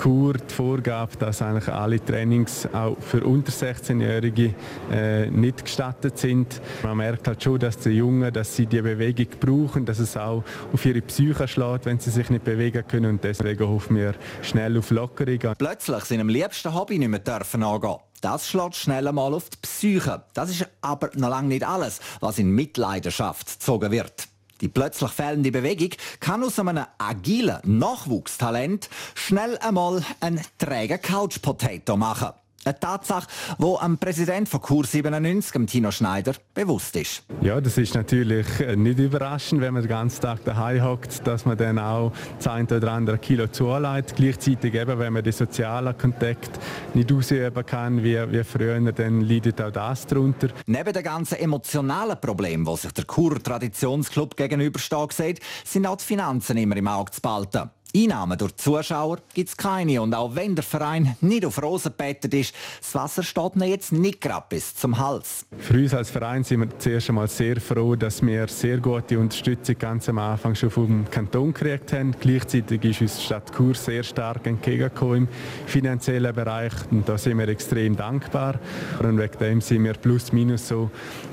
Chur 0.00 0.34
die 0.34 0.54
Vorgabe, 0.54 1.16
dass 1.16 1.42
eigentlich 1.42 1.68
alle 1.68 2.02
Trainings 2.04 2.68
auch 2.72 2.96
für 3.00 3.24
unter 3.24 3.50
16-Jährige 3.50 4.54
äh, 4.92 5.28
nicht 5.30 5.64
gestattet 5.64 6.18
sind. 6.18 6.60
Man 6.84 6.98
merkt 6.98 7.26
halt 7.26 7.42
schon, 7.42 7.58
dass 7.58 7.78
die 7.78 7.90
Jungen, 7.90 8.32
dass 8.32 8.54
sie 8.54 8.66
die 8.66 8.80
Bewegung 8.80 9.26
brauchen, 9.40 9.84
dass 9.84 9.98
es 9.98 10.16
auch 10.16 10.44
auf 10.72 10.86
ihre 10.86 11.02
Psyche 11.02 11.48
schlägt, 11.48 11.86
wenn 11.86 11.98
sie 11.98 12.10
sich 12.10 12.30
nicht 12.30 12.44
bewegen 12.44 12.86
können 12.86 13.10
und 13.10 13.24
deswegen 13.24 13.68
hoffen 13.68 13.96
wir 13.96 14.14
schnell 14.42 14.78
auf 14.78 14.90
Lockerung. 14.90 15.54
Plötzlich 15.58 16.04
sind 16.04 16.20
am 16.20 16.28
liebsten 16.28 16.72
Hobby 16.72 16.98
nicht 16.98 17.08
mehr 17.08 17.18
dürfen 17.18 17.62
angehen. 17.62 17.96
Das 18.20 18.48
schlägt 18.48 18.76
schnell 18.76 19.08
einmal 19.08 19.34
auf 19.34 19.50
die 19.50 19.56
Psyche. 19.62 20.22
Das 20.32 20.48
ist 20.48 20.68
aber 20.80 21.10
noch 21.14 21.28
lange 21.28 21.48
nicht 21.48 21.66
alles, 21.66 21.98
was 22.20 22.38
in 22.38 22.50
Mitleidenschaft 22.52 23.58
gezogen 23.58 23.90
wird. 23.90 24.28
Die 24.62 24.68
plötzlich 24.68 25.10
fehlende 25.10 25.50
Bewegung 25.50 25.90
kann 26.20 26.44
aus 26.44 26.58
einem 26.58 26.86
agilen 26.96 27.58
Nachwuchstalent 27.64 28.88
schnell 29.14 29.58
einmal 29.58 30.02
einen 30.20 30.40
trägen 30.56 31.02
Couch 31.02 31.42
Potato 31.42 31.96
machen. 31.96 32.30
Eine 32.64 32.78
Tatsache, 32.78 33.26
die 33.58 33.74
am 33.80 33.98
Präsident 33.98 34.48
von 34.48 34.60
Kur 34.60 34.84
97, 34.84 35.66
Tino 35.66 35.90
Schneider, 35.90 36.34
bewusst 36.54 36.94
ist. 36.94 37.24
Ja, 37.40 37.60
das 37.60 37.76
ist 37.76 37.94
natürlich 37.94 38.46
äh, 38.60 38.76
nicht 38.76 39.00
überraschend, 39.00 39.60
wenn 39.60 39.74
man 39.74 39.82
den 39.82 39.88
ganzen 39.88 40.20
Tag 40.20 40.44
daheim 40.44 40.84
hockt, 40.84 41.26
dass 41.26 41.44
man 41.44 41.56
dann 41.56 41.80
auch 41.80 42.12
das 42.38 42.46
eine 42.46 42.68
oder 42.68 42.92
andere 42.92 43.18
Kilo 43.18 43.48
zuleitet. 43.48 44.16
Gleichzeitig 44.16 44.74
eben, 44.74 44.96
wenn 44.96 45.12
man 45.12 45.24
den 45.24 45.32
sozialen 45.32 45.98
Kontakt 45.98 46.50
nicht 46.94 47.10
ausüben 47.10 47.66
kann, 47.66 48.04
wie, 48.04 48.16
wie 48.30 48.44
früher, 48.44 48.80
dann 48.92 49.22
leidet 49.22 49.60
auch 49.60 49.72
das 49.72 50.06
darunter. 50.06 50.48
Neben 50.66 50.92
den 50.92 51.02
ganzen 51.02 51.38
emotionalen 51.38 52.20
Problemen, 52.20 52.64
die 52.64 52.76
sich 52.76 52.92
der 52.92 53.04
Kur 53.06 53.42
Traditionsclub 53.42 54.36
gegenübersteht, 54.36 55.12
sieht, 55.12 55.40
sind 55.64 55.86
auch 55.86 55.96
die 55.96 56.04
Finanzen 56.04 56.56
immer 56.56 56.76
im 56.76 56.86
Auge 56.86 57.10
zu 57.10 57.20
behalten. 57.20 57.70
Einnahmen 57.94 58.38
durch 58.38 58.52
die 58.52 58.62
Zuschauer 58.62 59.18
gibt 59.34 59.50
es 59.50 59.56
keine. 59.56 60.00
Und 60.00 60.14
auch 60.14 60.34
wenn 60.34 60.54
der 60.54 60.64
Verein 60.64 61.16
nicht 61.20 61.44
auf 61.44 61.62
Rosen 61.62 61.92
bettet 61.96 62.32
ist, 62.32 62.54
das 62.80 62.94
Wasser 62.94 63.22
steht 63.22 63.54
ihnen 63.54 63.68
jetzt 63.68 63.92
nicht 63.92 64.20
gerade 64.20 64.46
bis 64.48 64.74
zum 64.74 64.98
Hals. 64.98 65.44
Für 65.58 65.74
uns 65.74 65.92
als 65.92 66.10
Verein 66.10 66.42
sind 66.42 66.60
wir 66.60 66.78
zuerst 66.78 67.08
einmal 67.10 67.28
sehr 67.28 67.60
froh, 67.60 67.94
dass 67.94 68.22
wir 68.22 68.48
sehr 68.48 68.78
gute 68.78 69.18
Unterstützung 69.18 69.78
ganz 69.78 70.08
am 70.08 70.18
Anfang 70.18 70.54
schon 70.54 70.70
vom 70.70 71.04
Kanton 71.10 71.52
gekriegt 71.52 71.92
haben. 71.92 72.14
Gleichzeitig 72.18 72.82
ist 72.84 73.00
uns 73.02 73.16
die 73.16 73.22
Stadt 73.22 73.54
Chur 73.54 73.74
sehr 73.74 74.02
stark 74.02 74.46
entgegengekommen 74.46 75.28
im 75.28 75.28
finanziellen 75.66 76.34
Bereich. 76.34 76.72
Und 76.90 77.08
da 77.08 77.18
sind 77.18 77.38
wir 77.38 77.48
extrem 77.48 77.94
dankbar. 77.94 78.58
Und 79.00 79.18
wegen 79.18 79.38
dem 79.38 79.60
sind 79.60 79.84
wir 79.84 79.94
plus 79.94 80.32
minus 80.32 80.68
so 80.68 80.90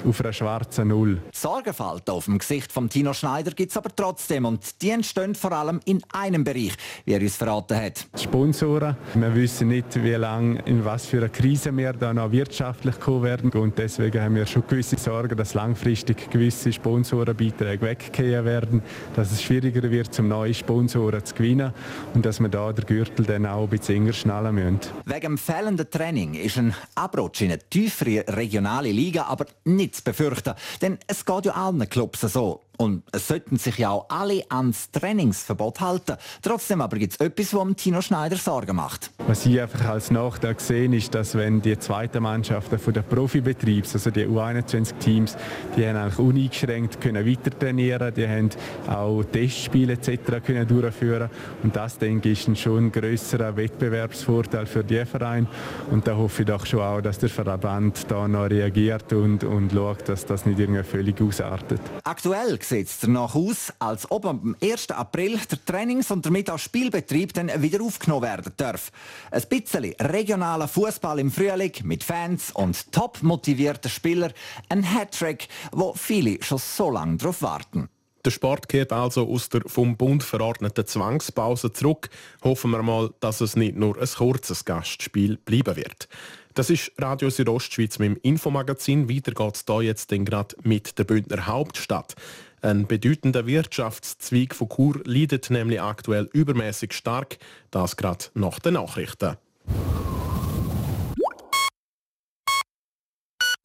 auf 0.07 0.19
einer 0.21 0.33
schwarzen 0.33 0.89
Null. 0.89 1.21
Sorgenfalt 1.31 2.09
auf 2.09 2.25
dem 2.25 2.37
Gesicht 2.37 2.71
von 2.71 2.89
Tino 2.89 3.13
Schneider 3.13 3.51
gibt 3.51 3.71
es 3.71 3.77
aber 3.77 3.95
trotzdem. 3.95 4.45
Und 4.45 4.81
die 4.81 4.89
entstehen 4.89 5.35
vor 5.35 5.51
allem 5.53 5.79
in 5.85 6.01
einem 6.11 6.43
Bereich, 6.53 6.73
wie 7.05 7.13
er 7.13 7.21
uns 7.21 7.35
verraten 7.35 7.77
hat. 7.77 8.07
Sponsoren. 8.19 8.95
Wir 9.13 9.35
wissen 9.35 9.67
nicht, 9.67 10.03
wie 10.03 10.11
lange, 10.11 10.61
in 10.65 10.83
was 10.83 11.05
für 11.05 11.17
eine 11.17 11.29
Krise 11.29 11.75
wir 11.75 11.93
da 11.93 12.13
noch 12.13 12.31
wirtschaftlich 12.31 12.99
kommen 12.99 13.23
werden. 13.23 13.51
Und 13.51 13.77
deswegen 13.77 14.21
haben 14.21 14.35
wir 14.35 14.45
schon 14.45 14.63
gewisse 14.67 14.97
Sorgen, 14.97 15.37
dass 15.37 15.53
langfristig 15.53 16.29
gewisse 16.29 16.71
Sponsorenbeiträge 16.73 17.85
weggehen 17.85 18.45
werden, 18.45 18.81
dass 19.15 19.31
es 19.31 19.41
schwieriger 19.41 19.89
wird, 19.89 20.13
zum 20.13 20.27
neue 20.27 20.53
Sponsoren 20.53 21.23
zu 21.23 21.35
gewinnen 21.35 21.73
und 22.13 22.25
dass 22.25 22.39
wir 22.39 22.49
da 22.49 22.71
den 22.73 22.85
Gürtel 22.85 23.25
dann 23.25 23.45
auch 23.45 23.63
ein 23.63 23.69
bisschen 23.69 23.97
enger 23.97 24.13
schnallen 24.13 24.55
müssen. 24.55 24.79
Wegen 25.05 25.21
dem 25.21 25.37
fehlenden 25.37 25.89
Training 25.89 26.33
ist 26.33 26.57
ein 26.57 26.73
Abrutsch 26.95 27.41
in 27.41 27.51
eine 27.51 27.59
tiefere 27.59 28.25
regionale 28.27 28.91
Liga 28.91 29.23
aber 29.23 29.45
nicht 29.65 29.95
zu 29.95 30.03
befürchten. 30.03 30.53
Denn 30.81 30.97
es 31.07 31.25
geht 31.25 31.45
ja 31.45 31.53
allen 31.53 31.87
Clubs 31.89 32.21
so. 32.21 32.61
Und 32.81 33.03
es 33.11 33.27
sollten 33.27 33.57
sich 33.57 33.77
ja 33.77 33.89
auch 33.89 34.05
alle 34.07 34.41
ans 34.49 34.89
Trainingsverbot 34.91 35.81
halten. 35.81 36.15
Trotzdem 36.41 36.79
aber 36.79 36.97
gibt 36.97 37.11
es 37.11 37.19
etwas, 37.19 37.53
was 37.53 37.75
Tino 37.75 38.01
Schneider 38.01 38.37
Sorgen 38.37 38.77
macht. 38.77 39.11
Was 39.27 39.45
ich 39.45 39.59
einfach 39.59 39.83
als 39.85 40.11
Nachteil 40.11 40.55
sehe, 40.57 40.95
ist, 40.95 41.13
dass 41.13 41.35
wenn 41.35 41.61
die 41.61 41.77
zweiten 41.77 42.23
Mannschaften 42.23 42.79
von 42.79 42.93
der 42.93 43.01
Profibetriebs, 43.01 43.95
also 43.95 44.11
die 44.11 44.25
U21-Teams, 44.25 45.35
die 45.75 45.85
haben 45.85 45.97
eigentlich 45.97 46.19
uneingeschränkt 46.19 47.01
können 47.01 47.27
weiter 47.27 47.51
trainieren, 47.51 48.13
die 48.13 48.25
haben 48.25 48.49
auch 48.87 49.23
Testspiele 49.25 49.93
etc. 49.93 50.41
können 50.45 50.65
durchführen 50.65 51.29
und 51.63 51.75
das 51.75 51.97
denke 51.97 52.29
ich 52.29 52.47
ist 52.47 52.59
schon 52.59 52.85
ein 52.85 52.91
größerer 52.93 53.57
Wettbewerbsvorteil 53.57 54.65
für 54.65 54.85
die 54.85 55.03
Vereine 55.05 55.47
und 55.91 56.07
da 56.07 56.15
hoffe 56.15 56.43
ich 56.43 56.47
doch 56.47 56.65
schon 56.65 56.79
auch, 56.79 57.01
dass 57.01 57.19
der 57.19 57.29
Verband 57.29 58.09
da 58.09 58.25
noch 58.25 58.49
reagiert 58.49 59.11
und, 59.11 59.43
und 59.43 59.73
schaut, 59.73 60.07
dass 60.07 60.25
das 60.25 60.45
nicht 60.45 60.59
irgendwie 60.59 60.83
völlig 60.83 61.21
ausartet. 61.21 61.81
Aktuell 62.05 62.57
sieht 62.69 62.87
es 62.87 62.99
danach 62.99 63.35
aus, 63.35 63.73
als 63.79 64.09
ob 64.11 64.25
am 64.25 64.55
1. 64.61 64.91
April 64.91 65.39
der 65.49 65.65
Trainings- 65.65 66.11
und 66.11 66.25
damit 66.25 66.49
auch 66.49 66.59
Spielbetrieb 66.59 67.33
dann 67.33 67.51
wieder 67.61 67.83
aufgenommen 67.83 68.23
werden 68.23 68.53
darf. 68.57 68.91
Ein 69.31 69.43
bisschen 69.49 69.95
regionaler 69.99 70.67
Fußball 70.67 71.19
im 71.19 71.31
Frühling 71.31 71.73
mit 71.83 72.03
Fans 72.03 72.51
und 72.51 72.91
top 72.91 73.23
motivierten 73.23 73.89
Spielern. 73.89 74.33
Ein 74.69 74.83
Hattrick, 74.83 75.47
wo 75.71 75.93
viele 75.93 76.41
schon 76.43 76.59
so 76.59 76.91
lange 76.91 77.17
darauf 77.17 77.41
warten. 77.41 77.89
Der 78.25 78.31
Sport 78.31 78.67
kehrt 78.67 78.91
also 78.91 79.27
aus 79.27 79.49
der 79.49 79.61
vom 79.65 79.95
Bund 79.97 80.23
verordneten 80.23 80.85
Zwangspause 80.85 81.71
zurück. 81.71 82.09
Hoffen 82.43 82.71
wir 82.71 82.83
mal, 82.83 83.11
dass 83.21 83.41
es 83.41 83.55
nicht 83.55 83.77
nur 83.77 83.99
ein 83.99 84.07
kurzes 84.07 84.65
Gastspiel 84.65 85.37
bleiben 85.37 85.77
wird. 85.77 86.07
Das 86.53 86.69
ist 86.69 86.91
Radio 86.97 87.29
Südostschweiz 87.29 87.99
mit 87.99 88.09
dem 88.09 88.19
Infomagazin. 88.21 89.09
Weiter 89.09 89.31
geht 89.31 89.55
es 89.55 89.63
hier 89.65 89.81
jetzt 89.83 90.09
gerade 90.09 90.55
mit 90.63 90.99
der 90.99 91.05
Bündner 91.05 91.47
Hauptstadt. 91.47 92.15
Ein 92.61 92.87
bedeutender 92.87 93.45
Wirtschaftszweig 93.45 94.53
von 94.53 94.69
Chur 94.69 95.01
leidet 95.05 95.49
nämlich 95.49 95.81
aktuell 95.81 96.29
übermäßig 96.33 96.93
stark. 96.93 97.37
Das 97.71 97.95
gerade 97.95 98.25
nach 98.33 98.59
den 98.59 98.73
Nachrichten. 98.73 99.37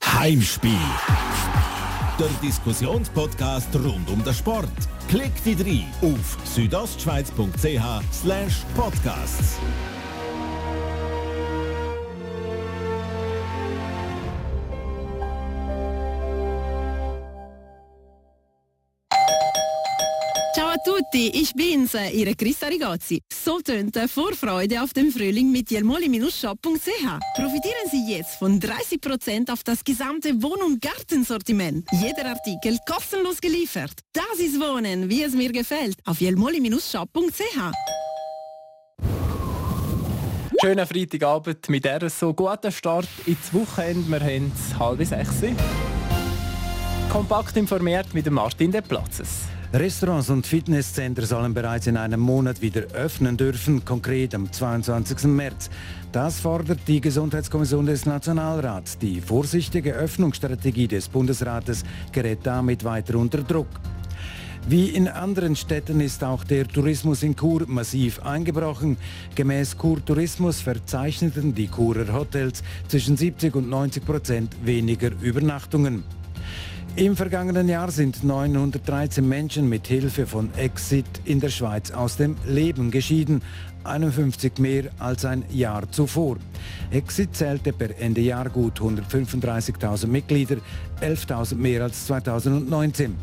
Heimspiel. 0.04 0.78
der 2.18 2.28
Diskussionspodcast 2.42 3.74
rund 3.74 4.10
um 4.10 4.22
den 4.22 4.34
Sport. 4.34 4.68
Klick 5.08 5.32
dich 5.44 5.58
rein 5.60 5.86
auf 6.00 6.36
südostschweiz.ch/podcasts. 6.44 8.74
Ciao 8.74 8.86
a 8.86 8.90
tutti, 20.84 21.30
ich 21.34 21.54
bin's, 21.54 21.94
Ihre 22.12 22.34
Christa 22.34 22.66
Rigozzi. 22.66 23.20
So 23.32 23.60
tönt 23.60 23.98
Vorfreude 24.08 24.82
auf 24.82 24.92
den 24.92 25.10
Frühling 25.10 25.50
mit 25.50 25.70
jelmoli-shop.ch. 25.70 26.58
Profitieren 27.34 27.88
Sie 27.90 28.12
jetzt 28.12 28.36
von 28.36 28.60
30% 28.60 29.50
auf 29.50 29.64
das 29.64 29.82
gesamte 29.82 30.42
Wohn- 30.42 30.62
und 30.62 30.80
Gartensortiment. 30.80 31.86
Jeder 31.92 32.26
Artikel 32.30 32.78
kostenlos 32.86 33.40
geliefert. 33.40 33.92
Das 34.12 34.38
ist 34.38 34.60
Wohnen, 34.60 35.08
wie 35.08 35.22
es 35.22 35.34
mir 35.34 35.52
gefällt, 35.52 35.96
auf 36.04 36.20
jelmoli-shop.ch. 36.20 37.72
Schönen 40.60 40.86
Freitagabend 40.86 41.68
mit 41.68 41.84
dieser 41.84 42.08
so 42.10 42.32
guten 42.32 42.72
Start 42.72 43.08
ins 43.26 43.52
Wochenende. 43.52 44.08
Wir 44.08 44.20
haben 44.20 44.52
es 44.54 44.78
halb 44.78 45.04
sechs. 45.04 45.42
Kompakt 47.10 47.56
informiert 47.56 48.12
mit 48.14 48.30
Martin 48.30 48.72
De 48.72 48.80
Platzes. 48.80 49.53
Restaurants 49.75 50.31
und 50.31 50.47
Fitnesscenter 50.47 51.26
sollen 51.26 51.52
bereits 51.52 51.88
in 51.88 51.97
einem 51.97 52.21
Monat 52.21 52.62
wieder 52.62 52.83
öffnen 52.93 53.37
dürfen, 53.37 53.85
konkret 53.85 54.33
am 54.33 54.52
22. 54.52 55.25
März. 55.25 55.69
Das 56.12 56.38
fordert 56.38 56.78
die 56.87 57.00
Gesundheitskommission 57.00 57.85
des 57.85 58.07
Nationalrats. 58.07 58.99
Die 58.99 59.21
vorsichtige 59.21 59.95
Öffnungsstrategie 59.95 60.87
des 60.87 61.09
Bundesrates 61.09 61.83
gerät 62.12 62.38
damit 62.45 62.85
weiter 62.85 63.16
unter 63.16 63.43
Druck. 63.43 63.66
Wie 64.69 64.90
in 64.90 65.09
anderen 65.09 65.57
Städten 65.57 66.00
ist 66.00 66.23
auch 66.23 66.45
der 66.45 66.69
Tourismus 66.69 67.25
in 67.25 67.35
Chur 67.35 67.64
massiv 67.66 68.23
eingebrochen. 68.23 68.97
Gemäß 69.35 69.76
Chur 69.76 70.04
Tourismus 70.04 70.61
verzeichneten 70.61 71.52
die 71.52 71.69
Churer 71.69 72.12
Hotels 72.12 72.62
zwischen 72.87 73.16
70 73.16 73.57
und 73.57 73.69
90 73.69 74.07
Prozent 74.07 74.57
weniger 74.64 75.11
Übernachtungen. 75.21 76.04
Im 76.96 77.16
vergangenen 77.16 77.68
Jahr 77.68 77.90
sind 77.90 78.22
913 78.22 79.28
Menschen 79.28 79.68
mit 79.68 79.88
Hilfe 79.88 80.28
von 80.28 80.54
Exit 80.56 81.04
in 81.24 81.40
der 81.40 81.48
Schweiz 81.48 81.90
aus 81.90 82.16
dem 82.16 82.36
Leben 82.46 82.92
geschieden, 82.92 83.42
51 83.82 84.58
mehr 84.60 84.84
als 85.00 85.24
ein 85.24 85.44
Jahr 85.50 85.90
zuvor. 85.90 86.36
Exit 86.92 87.34
zählte 87.34 87.72
per 87.72 87.98
Ende 87.98 88.20
Jahr 88.20 88.48
gut 88.48 88.78
135.000 88.78 90.06
Mitglieder, 90.06 90.58
11.000 91.00 91.56
mehr 91.56 91.82
als 91.82 92.06
2019. 92.06 93.16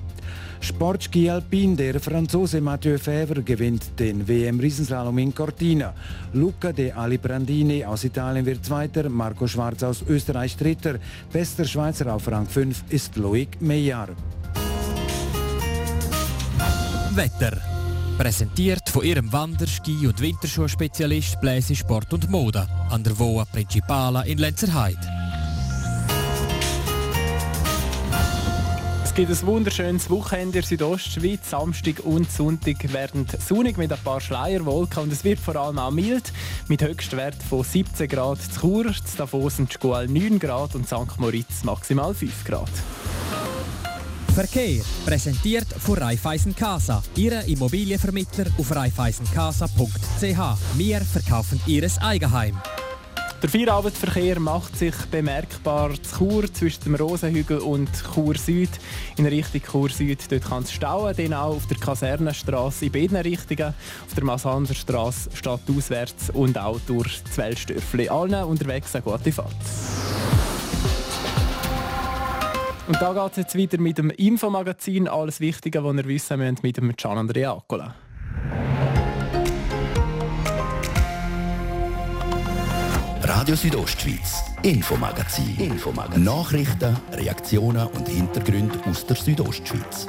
Sportski 0.61 1.27
Alpin, 1.27 1.75
der 1.75 1.99
Franzose 1.99 2.61
Mathieu 2.61 2.97
Fevre 2.99 3.41
gewinnt 3.41 3.99
den 3.99 4.27
WM-Riesenslalom 4.27 5.17
in 5.17 5.33
Cortina. 5.33 5.93
Luca 6.33 6.71
de 6.71 6.91
Alibrandini 6.91 7.83
aus 7.83 8.03
Italien 8.03 8.45
wird 8.45 8.63
Zweiter, 8.63 9.09
Marco 9.09 9.47
Schwarz 9.47 9.81
aus 9.81 10.03
Österreich 10.07 10.55
Dritter. 10.55 10.99
Bester 11.33 11.65
Schweizer 11.65 12.13
auf 12.13 12.31
Rang 12.31 12.45
5 12.45 12.83
ist 12.89 13.15
Loic 13.15 13.59
Meillard. 13.59 14.15
Wetter. 17.15 17.57
Präsentiert 18.17 18.87
von 18.87 19.03
ihrem 19.03 19.33
Wander-, 19.33 19.67
Ski- 19.67 20.05
und 20.05 20.21
Winterschuhspezialist 20.21 21.41
Bläse 21.41 21.75
Sport 21.75 22.13
und 22.13 22.29
Mode 22.29 22.67
an 22.91 23.03
der 23.03 23.17
Voa 23.17 23.45
Principala 23.45 24.21
in 24.21 24.37
Lenzerheide. 24.37 25.20
Gibt 29.27 29.39
ein 29.39 29.47
wunderschönes 29.47 30.09
Wochenende 30.09 30.57
in 30.57 30.65
Südostschweiz. 30.65 31.51
Samstag 31.51 31.99
und 32.03 32.31
Sonntag 32.31 32.91
werden 32.91 33.27
sonnig 33.47 33.77
mit 33.77 33.93
ein 33.93 33.99
paar 33.99 34.19
Schleierwolken 34.19 35.03
und 35.03 35.13
es 35.13 35.23
wird 35.23 35.37
vor 35.37 35.55
allem 35.57 35.77
auch 35.77 35.91
mild 35.91 36.33
mit 36.67 36.81
Höchstwert 36.81 37.35
von 37.47 37.63
17 37.63 38.07
Grad 38.07 38.41
zu 38.41 38.61
Chur, 38.61 38.91
zu 38.91 39.17
Davos 39.17 39.59
und 39.59 39.71
Schkual 39.71 40.07
9 40.07 40.39
Grad 40.39 40.73
und 40.73 40.87
St. 40.87 41.19
Moritz 41.19 41.63
maximal 41.63 42.15
5 42.15 42.45
Grad. 42.45 42.71
Verkehr 44.33 44.81
präsentiert 45.05 45.67
von 45.67 45.99
Raiffeisen 45.99 46.55
Casa, 46.55 47.03
Ihre 47.15 47.43
Immobilienvermittler 47.43 48.47
auf 48.57 48.75
raiffeisencasa.ch. 48.75 50.77
Wir 50.77 51.01
verkaufen 51.01 51.61
Ihres 51.67 51.99
Eigenheim. 51.99 52.59
Der 53.41 53.49
Feierabendverkehr 53.49 54.39
macht 54.39 54.77
sich 54.77 54.93
bemerkbar 55.09 55.91
zu 56.03 56.17
Chur 56.17 56.53
zwischen 56.53 56.83
dem 56.83 56.93
Rosenhügel 56.93 57.57
und 57.57 57.89
Chur 58.13 58.35
Süd 58.37 58.69
in 59.17 59.25
Richtung 59.25 59.63
Chur 59.63 59.89
Süd. 59.89 60.31
Dort 60.31 60.43
kann 60.43 60.61
es 60.61 60.71
stauen, 60.71 61.15
dann 61.17 61.33
auch 61.33 61.55
auf 61.55 61.65
der 61.65 61.77
Kasernenstraße 61.77 62.85
in 62.85 62.91
beiden 62.91 63.17
Richtungen, 63.17 63.73
auf 64.05 64.13
der 64.15 64.23
Massanderstraße 64.25 65.31
stadtauswärts 65.33 66.29
und 66.29 66.55
auch 66.59 66.79
durch 66.85 67.23
das 67.23 67.35
Weltstörfli. 67.39 68.09
Allen 68.09 68.43
unterwegs 68.43 68.93
eine 68.93 69.03
gute 69.03 69.31
Fahrt. 69.31 69.55
Und 72.87 73.01
da 73.01 73.13
geht 73.13 73.31
es 73.31 73.37
jetzt 73.37 73.55
wieder 73.55 73.79
mit 73.79 73.97
dem 73.97 74.11
Infomagazin. 74.11 75.07
Alles 75.07 75.39
Wichtige, 75.39 75.83
was 75.83 75.95
ihr 75.95 76.05
wissen 76.05 76.37
müsst, 76.37 76.61
mit 76.61 76.77
dem 76.77 76.95
Gian 76.95 77.17
Andrea 77.17 77.53
Accola. 77.53 77.95
Radio 83.33 83.55
Südostschweiz, 83.55 84.43
Infomagazin. 84.61 85.55
Infomagazin. 85.57 86.25
Nachrichten, 86.25 86.97
Reaktionen 87.13 87.87
und 87.87 88.09
Hintergründe 88.09 88.77
aus 88.85 89.05
der 89.05 89.15
Südostschweiz. 89.15 90.05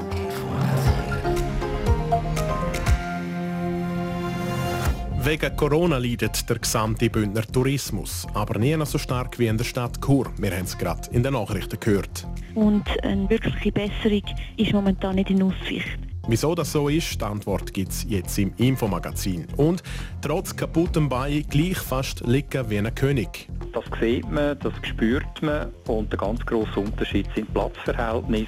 Wegen 5.22 5.56
Corona 5.56 5.98
leidet 5.98 6.50
der 6.50 6.58
gesamte 6.58 7.08
Bündner 7.08 7.42
Tourismus, 7.42 8.26
aber 8.34 8.58
nie 8.58 8.76
so 8.84 8.98
stark 8.98 9.38
wie 9.38 9.46
in 9.46 9.56
der 9.56 9.64
Stadt 9.64 10.04
Chur. 10.04 10.32
Wir 10.38 10.50
haben 10.50 10.64
es 10.64 10.76
gerade 10.76 11.08
in 11.12 11.22
den 11.22 11.34
Nachrichten 11.34 11.78
gehört. 11.78 12.26
Und 12.56 12.84
eine 13.04 13.30
wirkliche 13.30 13.70
Besserung 13.70 14.24
ist 14.56 14.72
momentan 14.72 15.14
nicht 15.14 15.30
in 15.30 15.44
Aussicht. 15.44 16.11
Wieso 16.28 16.54
das 16.54 16.70
so 16.70 16.88
ist, 16.88 17.20
die 17.20 17.24
Antwort 17.24 17.74
gibt 17.74 17.90
es 17.90 18.06
jetzt 18.08 18.38
im 18.38 18.52
Infomagazin. 18.56 19.46
Und 19.56 19.82
trotz 20.20 20.54
kaputtem 20.54 21.08
Bein 21.08 21.44
gleich 21.50 21.78
fast 21.78 22.24
liegen 22.26 22.70
wie 22.70 22.78
ein 22.78 22.94
König. 22.94 23.48
Das 23.72 23.84
sieht 24.00 24.30
man, 24.30 24.56
das 24.60 24.72
spürt 24.82 25.42
man 25.42 25.72
und 25.88 26.12
der 26.12 26.18
ganz 26.18 26.44
grosse 26.46 26.78
Unterschied 26.78 27.26
sind 27.34 27.52
Platzverhältnisse. 27.52 28.46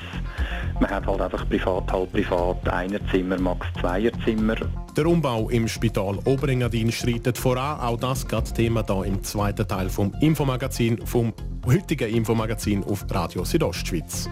Man 0.78 0.88
hat 0.88 1.06
halt 1.06 1.20
einfach 1.20 1.48
privat, 1.48 1.92
halt 1.92 2.12
privat, 2.12 2.68
Einerzimmer, 2.68 3.38
max 3.40 3.66
Zweierzimmer. 3.80 4.54
Der 4.96 5.06
Umbau 5.06 5.48
im 5.48 5.66
Spital 5.66 6.18
Oberengadin 6.24 6.92
schreitet 6.92 7.37
voran. 7.37 7.80
Auch 7.80 7.98
das 7.98 8.28
geht 8.28 8.54
Thema 8.54 8.84
da 8.84 9.02
im 9.02 9.24
zweiten 9.24 9.66
Teil 9.66 9.88
vom 9.88 10.14
Infomagazin, 10.20 11.04
vom 11.04 11.32
heutigen 11.66 12.14
Infomagazin 12.14 12.84
auf 12.84 13.04
Radio 13.10 13.44
Südostschweiz. 13.44 14.28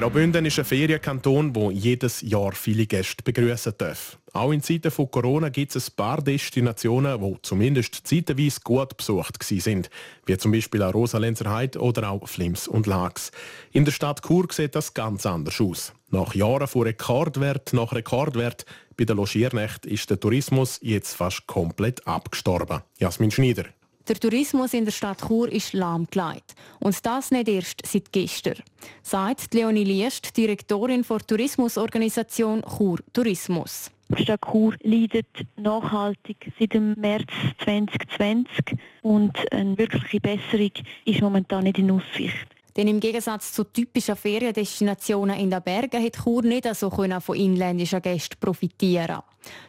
Graubünden 0.00 0.46
ist 0.46 0.58
ein 0.58 0.64
Ferienkanton, 0.64 1.54
wo 1.54 1.70
jedes 1.70 2.22
Jahr 2.22 2.52
viele 2.52 2.86
Gäste 2.86 3.22
begrüßen 3.22 3.74
darf. 3.76 4.16
Auch 4.32 4.50
in 4.50 4.62
Zeiten 4.62 4.90
von 4.90 5.10
Corona 5.10 5.50
gibt 5.50 5.76
es 5.76 5.90
ein 5.90 5.94
paar 5.94 6.22
Destinationen, 6.22 7.20
die 7.20 7.36
zumindest 7.42 8.06
zeitweise 8.06 8.60
gut 8.64 8.96
besucht 8.96 9.42
sind, 9.42 9.90
wie 10.24 10.38
zum 10.38 10.52
Beispiel 10.52 10.82
auch 10.82 10.94
Rosalenzer 10.94 11.50
Heide 11.50 11.80
oder 11.80 12.10
auch 12.10 12.26
Flims 12.26 12.66
und 12.66 12.86
Lags. 12.86 13.30
In 13.72 13.84
der 13.84 13.92
Stadt 13.92 14.22
Chur 14.26 14.46
sieht 14.50 14.74
das 14.74 14.94
ganz 14.94 15.26
anders 15.26 15.60
aus. 15.60 15.92
Nach 16.08 16.34
Jahren 16.34 16.66
von 16.66 16.84
Rekordwert 16.84 17.74
nach 17.74 17.92
Rekordwert 17.92 18.64
bei 18.96 19.04
der 19.04 19.16
Logiernächte 19.16 19.90
ist 19.90 20.08
der 20.08 20.18
Tourismus 20.18 20.78
jetzt 20.80 21.12
fast 21.12 21.46
komplett 21.46 22.06
abgestorben. 22.06 22.80
Jasmin 22.98 23.30
Schneider. 23.30 23.66
Der 24.10 24.18
Tourismus 24.18 24.74
in 24.74 24.84
der 24.84 24.90
Stadt 24.90 25.20
Chur 25.20 25.52
ist 25.52 25.72
lahmgelegt. 25.72 26.56
Und 26.80 27.06
das 27.06 27.30
nicht 27.30 27.46
erst 27.46 27.86
seit 27.86 28.10
gestern. 28.10 28.56
Sagt 29.04 29.54
Leonie 29.54 29.84
Liest, 29.84 30.36
Direktorin 30.36 31.04
der 31.08 31.18
Tourismusorganisation 31.20 32.64
Chur 32.76 32.98
Tourismus. 33.12 33.92
Die 34.08 34.24
Stadt 34.24 34.40
Chur 34.50 34.74
leidet 34.82 35.28
nachhaltig 35.56 36.52
seit 36.58 36.74
dem 36.74 36.94
März 36.94 37.30
2020 37.62 38.76
und 39.02 39.38
eine 39.52 39.78
wirkliche 39.78 40.18
Besserung 40.18 40.72
ist 41.04 41.20
momentan 41.20 41.62
nicht 41.62 41.78
in 41.78 41.92
Aussicht. 41.92 42.48
Denn 42.76 42.88
im 42.88 42.98
Gegensatz 42.98 43.52
zu 43.52 43.62
typischen 43.62 44.16
Feriendestinationen 44.16 45.38
in 45.38 45.50
den 45.50 45.62
Bergen 45.62 46.04
hat 46.04 46.16
Chur 46.16 46.42
nicht 46.42 46.66
so 46.74 46.90
von 46.90 47.36
inländischen 47.36 48.02
Gästen 48.02 48.40
profitieren. 48.40 49.20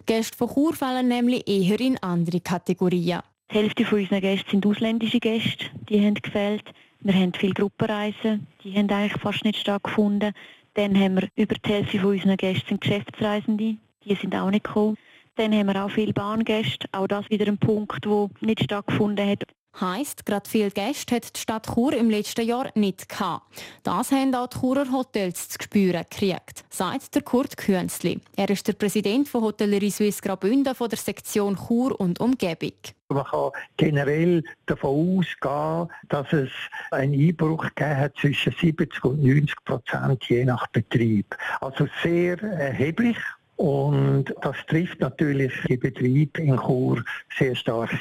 Gäste 0.08 0.36
von 0.36 0.50
Chur 0.50 0.74
fallen 0.74 1.08
nämlich 1.08 1.48
eher 1.48 1.80
in 1.80 2.02
andere 2.02 2.40
Kategorien. 2.40 3.22
Die 3.52 3.58
Hälfte 3.58 3.84
von 3.84 4.00
unseren 4.00 4.22
Gästen 4.22 4.50
sind 4.50 4.66
ausländische 4.66 5.20
Gäste, 5.20 5.66
die 5.90 6.00
haben 6.00 6.14
gefehlt. 6.14 6.64
Wir 7.02 7.14
haben 7.14 7.34
viele 7.34 7.54
Gruppenreisen, 7.54 8.48
die 8.64 8.74
haben 8.74 8.90
eigentlich 8.90 9.22
fast 9.22 9.44
nicht 9.44 9.60
stattgefunden. 9.60 10.32
Dann 10.76 10.98
haben 10.98 11.16
wir 11.16 11.28
über 11.36 11.56
die 11.56 11.70
Hälfte 11.70 12.00
von 12.00 12.12
unseren 12.12 12.38
Gästen 12.38 12.70
sind 12.70 12.82
Geschäftsreisende, 12.82 13.76
die 14.06 14.16
sind 14.16 14.34
auch 14.36 14.50
nicht 14.50 14.64
gekommen. 14.64 14.98
Dann 15.36 15.54
haben 15.54 15.68
wir 15.68 15.84
auch 15.84 15.92
viele 15.92 16.14
Bahngäste. 16.14 16.88
Auch 16.94 17.08
das 17.08 17.30
wieder 17.30 17.46
ein 17.46 17.58
Punkt, 17.58 18.06
der 18.06 18.30
nicht 18.40 18.64
stattgefunden 18.64 19.30
hat. 19.30 19.44
Heisst, 19.80 20.26
gerade 20.26 20.50
viele 20.50 20.70
Gäste 20.70 21.16
hat 21.16 21.36
die 21.36 21.40
Stadt 21.40 21.68
Chur 21.74 21.94
im 21.94 22.10
letzten 22.10 22.46
Jahr 22.46 22.70
nicht 22.76 23.08
gehabt. 23.08 23.46
Das 23.84 24.12
haben 24.12 24.36
auch 24.36 24.48
die 24.48 24.60
Churer 24.60 24.92
Hotels 24.92 25.50
zu 25.50 25.58
spüren 25.62 26.04
gekriegt, 26.10 26.66
sagt 26.70 27.16
der 27.16 27.22
Kurt 27.22 27.56
Künzli. 27.58 28.20
Er 28.36 28.50
ist 28.50 28.68
der 28.68 28.74
Präsident 28.74 29.30
von 29.30 29.44
Hotellerie 29.44 29.90
Suisse 29.90 30.22
Graubünden 30.22 30.76
von 30.76 30.90
der 30.90 31.00
Sektion 31.00 31.56
Chur 31.56 32.00
und 32.00 32.20
Umgebung. 32.20 32.74
Man 33.10 33.24
kann 33.26 33.52
generell 33.78 34.44
davon 34.66 35.20
ausgehen, 35.20 35.90
dass 36.10 36.32
es 36.34 36.50
einen 36.92 37.14
Einbruch 37.14 37.64
gegeben 37.76 37.98
hat 37.98 38.16
zwischen 38.18 38.54
70 38.54 39.04
und 39.04 39.24
90 39.24 39.56
Prozent 39.66 40.24
je 40.26 40.46
nach 40.46 40.68
Betrieb. 40.68 41.36
Also 41.62 41.88
sehr 42.04 42.42
erheblich. 42.42 43.18
Und 43.56 44.34
das 44.42 44.56
trifft 44.68 45.00
natürlich 45.02 45.54
die 45.68 45.78
Betriebe 45.78 46.42
in 46.42 46.58
Chur 46.58 47.04
sehr 47.38 47.56
stark. 47.56 47.92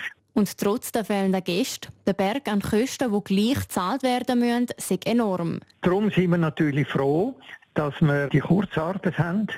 Und 0.41 0.57
trotz 0.57 0.91
der 0.91 1.05
fehlenden 1.05 1.45
Gäste, 1.45 1.91
der 2.07 2.15
Berg 2.15 2.49
an 2.49 2.63
Kosten, 2.63 3.13
die 3.13 3.25
gleich 3.25 3.61
gezahlt 3.61 4.03
werden 4.03 4.39
müssen, 4.39 4.69
ist 4.75 5.07
enorm. 5.07 5.61
Darum 5.83 6.11
sind 6.11 6.31
wir 6.31 6.39
natürlich 6.39 6.89
froh, 6.89 7.39
dass 7.75 7.93
wir 8.01 8.27
die 8.29 8.41
Kurzarbeit 8.41 9.19
haben. 9.19 9.49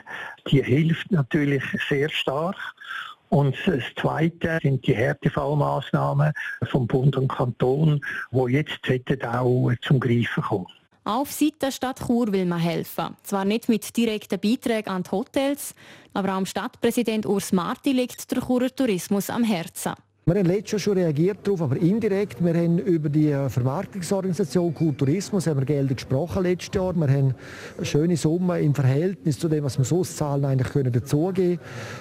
Die 0.51 0.61
hilft 0.61 1.13
natürlich 1.13 1.63
sehr 1.89 2.09
stark. 2.09 2.57
Und 3.29 3.55
das 3.65 3.85
Zweite 3.95 4.59
sind 4.61 4.85
die 4.85 4.97
Härtefallmaßnahmen 4.97 6.33
vom 6.65 6.89
Bund 6.89 7.17
und 7.17 7.29
Kanton, 7.29 8.01
die 8.33 8.53
jetzt 8.53 8.81
auch 9.25 9.71
zum 9.83 10.01
Greifen 10.01 10.43
kommen. 10.43 10.67
Auf 11.05 11.31
Seite 11.31 11.59
der 11.63 11.71
Stadt 11.71 12.01
Chur 12.05 12.33
will 12.33 12.47
man 12.47 12.59
helfen. 12.59 13.17
Zwar 13.23 13.45
nicht 13.45 13.69
mit 13.69 13.97
direkten 13.97 14.41
Beiträgen 14.41 14.91
an 14.91 15.05
die 15.05 15.13
Hotels, 15.13 15.77
aber 16.13 16.31
am 16.31 16.45
Stadtpräsident 16.45 17.25
Urs 17.25 17.53
Marti 17.53 17.93
liegt 17.93 18.29
der 18.33 18.43
Churer 18.43 18.75
Tourismus 18.75 19.31
am 19.31 19.45
Herzen. 19.45 19.93
Wir 20.25 20.37
haben 20.37 20.47
letztes 20.47 20.71
Jahr 20.71 20.79
schon 20.79 20.99
reagiert 20.99 21.39
darauf, 21.43 21.63
aber 21.63 21.77
indirekt. 21.77 22.45
Wir 22.45 22.55
haben 22.55 22.79
über 22.79 23.09
die 23.09 23.33
äh, 23.33 23.49
Vermarktungsorganisation 23.49 24.73
Kulturismus 24.73 25.49
haben 25.49 25.59
wir 25.59 25.67
Gelder 25.67 25.97
gesprochen 25.97 26.45
letztes 26.45 26.73
Jahr. 26.77 26.95
Wir 26.95 27.09
haben 27.09 27.35
schöne 27.83 28.17
Summe 28.17 28.61
im 28.61 28.73
Verhältnis 28.73 29.41
zu 29.41 29.49
dem, 29.49 29.65
was 29.65 29.79
wir 29.79 29.85
sonst 29.85 30.17
zahlen, 30.17 30.45
eigentlich 30.45 30.73
können 30.73 30.93
dazugeben. 30.93 31.59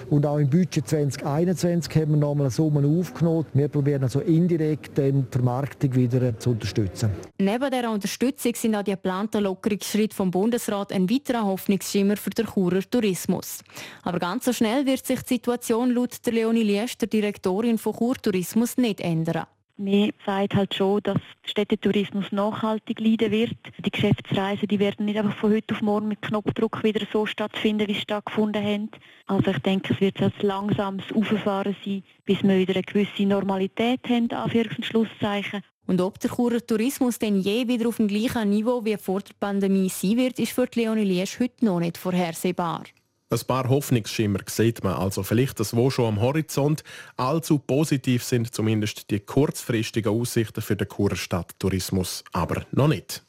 Und 0.08 0.24
auch 0.24 0.38
im 0.38 0.48
Budget 0.48 0.86
2021 0.86 1.96
haben 1.96 2.12
wir 2.12 2.16
nochmal 2.16 2.44
eine 2.46 2.52
Summe 2.52 2.86
aufgenommen. 2.86 3.44
Wir 3.54 3.66
probieren 3.66 4.04
also 4.04 4.20
indirekt 4.20 4.98
die 4.98 5.24
Vermarktung 5.28 5.92
wieder 5.92 6.22
äh, 6.22 6.38
zu 6.38 6.50
unterstützen. 6.50 7.10
Neben 7.38 7.70
dieser 7.72 7.90
Unterstützung 7.90 8.54
sind 8.54 8.76
auch 8.76 8.84
die 8.84 8.92
geplanten 8.92 9.42
Lockerungsschritte 9.42 10.14
vom 10.14 10.30
Bundesrat 10.30 10.92
ein 10.92 11.10
weiterer 11.10 11.44
Hoffnungsschimmer 11.44 12.16
für 12.16 12.30
den 12.30 12.46
Churer 12.46 12.88
Tourismus. 12.88 13.64
Aber 14.04 14.20
ganz 14.20 14.44
so 14.44 14.52
schnell 14.52 14.86
wird 14.86 15.04
sich 15.04 15.20
die 15.22 15.34
Situation 15.34 15.90
laut 15.90 16.24
der 16.24 16.34
Leonie 16.34 16.62
Liesch, 16.62 16.96
der 16.98 17.08
Direktorin 17.08 17.78
von 17.78 17.92
Chur 17.96 18.11
Kulturtourismus 18.12 18.76
nicht 18.76 19.00
ändern. 19.00 19.46
Mir 19.78 20.12
sagt 20.26 20.54
halt 20.54 20.74
schon, 20.74 21.02
dass 21.02 21.16
Städtetourismus 21.44 22.30
nachhaltig 22.30 23.00
leiden 23.00 23.30
wird. 23.30 23.56
Die 23.82 23.90
Geschäftsreisen 23.90 24.68
die 24.68 24.78
werden 24.78 25.06
nicht 25.06 25.18
einfach 25.18 25.34
von 25.38 25.50
heute 25.50 25.74
auf 25.74 25.80
morgen 25.80 26.08
mit 26.08 26.20
Knopfdruck 26.20 26.84
wieder 26.84 27.06
so 27.10 27.24
stattfinden, 27.24 27.88
wie 27.88 27.94
sie 27.94 28.00
stattgefunden 28.00 28.62
haben. 28.62 28.90
Also 29.26 29.50
ich 29.50 29.58
denke, 29.60 29.94
es 29.94 30.00
wird 30.02 30.20
ein 30.20 30.30
langsames 30.42 31.06
Auffahren 31.14 31.74
sein, 31.82 32.02
bis 32.26 32.42
wir 32.42 32.58
wieder 32.58 32.74
eine 32.74 32.82
gewisse 32.82 33.22
Normalität 33.22 34.00
haben, 34.06 34.28
Anführungs- 34.28 34.76
und 34.76 34.84
Schlusszeichen. 34.84 35.62
Und 35.86 36.02
ob 36.02 36.20
der 36.20 36.30
Churer 36.30 36.64
Tourismus 36.64 37.18
denn 37.18 37.40
je 37.40 37.66
wieder 37.66 37.88
auf 37.88 37.96
dem 37.96 38.08
gleichen 38.08 38.50
Niveau 38.50 38.84
wie 38.84 38.98
vor 38.98 39.20
der 39.20 39.34
Pandemie 39.40 39.88
sein 39.88 40.18
wird, 40.18 40.38
ist 40.38 40.52
für 40.52 40.68
Leonie 40.74 41.04
Liesch 41.04 41.40
heute 41.40 41.64
noch 41.64 41.80
nicht 41.80 41.96
vorhersehbar. 41.96 42.84
Ein 43.32 43.40
paar 43.46 43.70
Hoffnungsschimmer 43.70 44.40
sieht 44.46 44.84
man 44.84 44.92
also 44.92 45.22
vielleicht, 45.22 45.58
das 45.58 45.74
wo 45.74 45.88
schon 45.88 46.04
am 46.04 46.20
Horizont. 46.20 46.84
Allzu 47.16 47.58
positiv 47.58 48.24
sind 48.24 48.54
zumindest 48.54 49.10
die 49.10 49.20
kurzfristigen 49.20 50.12
Aussichten 50.12 50.60
für 50.60 50.76
den 50.76 50.86
Kurstadttourismus, 50.86 52.24
aber 52.32 52.66
noch 52.72 52.88
nicht. 52.88 53.22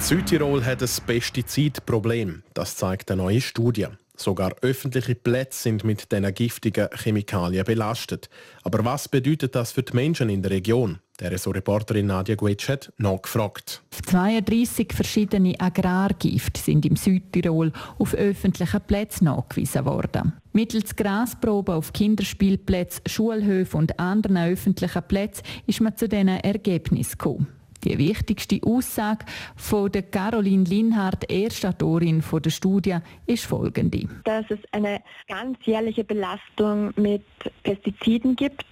Südtirol 0.00 0.64
hat 0.64 0.82
ein 0.82 0.90
Pestizidproblem. 1.06 2.42
Das 2.54 2.74
zeigt 2.74 3.12
eine 3.12 3.22
neue 3.22 3.40
Studie. 3.40 3.86
Sogar 4.16 4.54
öffentliche 4.62 5.14
Plätze 5.14 5.62
sind 5.62 5.84
mit 5.84 6.10
diesen 6.10 6.34
giftigen 6.34 6.88
Chemikalien 6.92 7.64
belastet. 7.64 8.28
Aber 8.62 8.84
was 8.84 9.08
bedeutet 9.08 9.54
das 9.54 9.72
für 9.72 9.82
die 9.82 9.94
Menschen 9.94 10.28
in 10.30 10.42
der 10.42 10.50
Region? 10.50 10.98
Der 11.20 11.32
Reporterin 11.32 12.06
Nadia 12.06 12.34
Guetsch 12.34 12.68
hat 12.68 12.92
nachgefragt. 12.98 13.82
32 14.06 14.92
verschiedene 14.92 15.58
Agrargifte 15.58 16.60
sind 16.60 16.84
im 16.84 16.96
Südtirol 16.96 17.72
auf 17.98 18.14
öffentlichen 18.14 18.82
Plätzen 18.82 19.24
nachgewiesen 19.24 19.86
worden. 19.86 20.34
Mittels 20.52 20.94
Grasproben 20.94 21.74
auf 21.74 21.94
Kinderspielplätzen, 21.94 23.02
Schulhöfen 23.06 23.78
und 23.78 23.98
anderen 23.98 24.36
öffentlichen 24.36 25.02
Plätzen 25.08 25.44
ist 25.66 25.80
man 25.80 25.96
zu 25.96 26.06
diesen 26.06 26.28
Ergebnissen 26.28 27.12
gekommen. 27.12 27.48
Die 27.86 27.98
wichtigste 27.98 28.58
Aussage 28.64 29.24
von 29.54 29.92
der 29.92 30.02
Caroline 30.02 30.64
Linhardt, 30.64 31.30
Erstautorin 31.30 32.20
der 32.32 32.50
Studie, 32.50 32.96
ist 33.26 33.46
folgende. 33.46 34.08
Dass 34.24 34.44
es 34.48 34.58
eine 34.72 35.00
ganz 35.28 35.56
jährliche 35.64 36.02
Belastung 36.02 36.92
mit 36.96 37.22
Pestiziden 37.62 38.34
gibt 38.34 38.66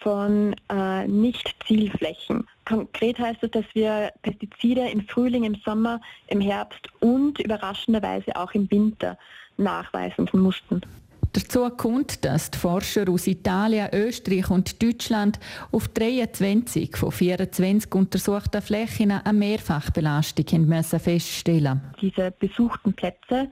von 0.00 0.56
äh, 0.70 1.06
Nicht-Zielflächen. 1.06 2.46
Konkret 2.64 3.18
heißt 3.18 3.42
das, 3.42 3.50
dass 3.50 3.64
wir 3.74 4.12
Pestizide 4.22 4.88
im 4.88 5.06
Frühling, 5.06 5.44
im 5.44 5.56
Sommer, 5.56 6.00
im 6.28 6.40
Herbst 6.40 6.88
und 7.00 7.38
überraschenderweise 7.40 8.34
auch 8.34 8.52
im 8.52 8.70
Winter 8.70 9.18
nachweisen 9.58 10.26
mussten. 10.32 10.80
Dazu 11.38 11.70
kommt, 11.70 12.24
dass 12.24 12.50
die 12.50 12.58
Forscher 12.58 13.08
aus 13.08 13.28
Italien, 13.28 13.88
Österreich 13.92 14.50
und 14.50 14.82
Deutschland 14.82 15.38
auf 15.70 15.86
23 15.86 16.96
von 16.96 17.12
24 17.12 17.94
untersuchten 17.94 18.60
Flächen 18.60 19.12
eine 19.12 19.38
Mehrfachbelastung 19.38 20.66
müssen 20.66 20.98
feststellen 20.98 21.80
Diese 22.00 22.32
besuchten 22.32 22.92
Plätze 22.92 23.48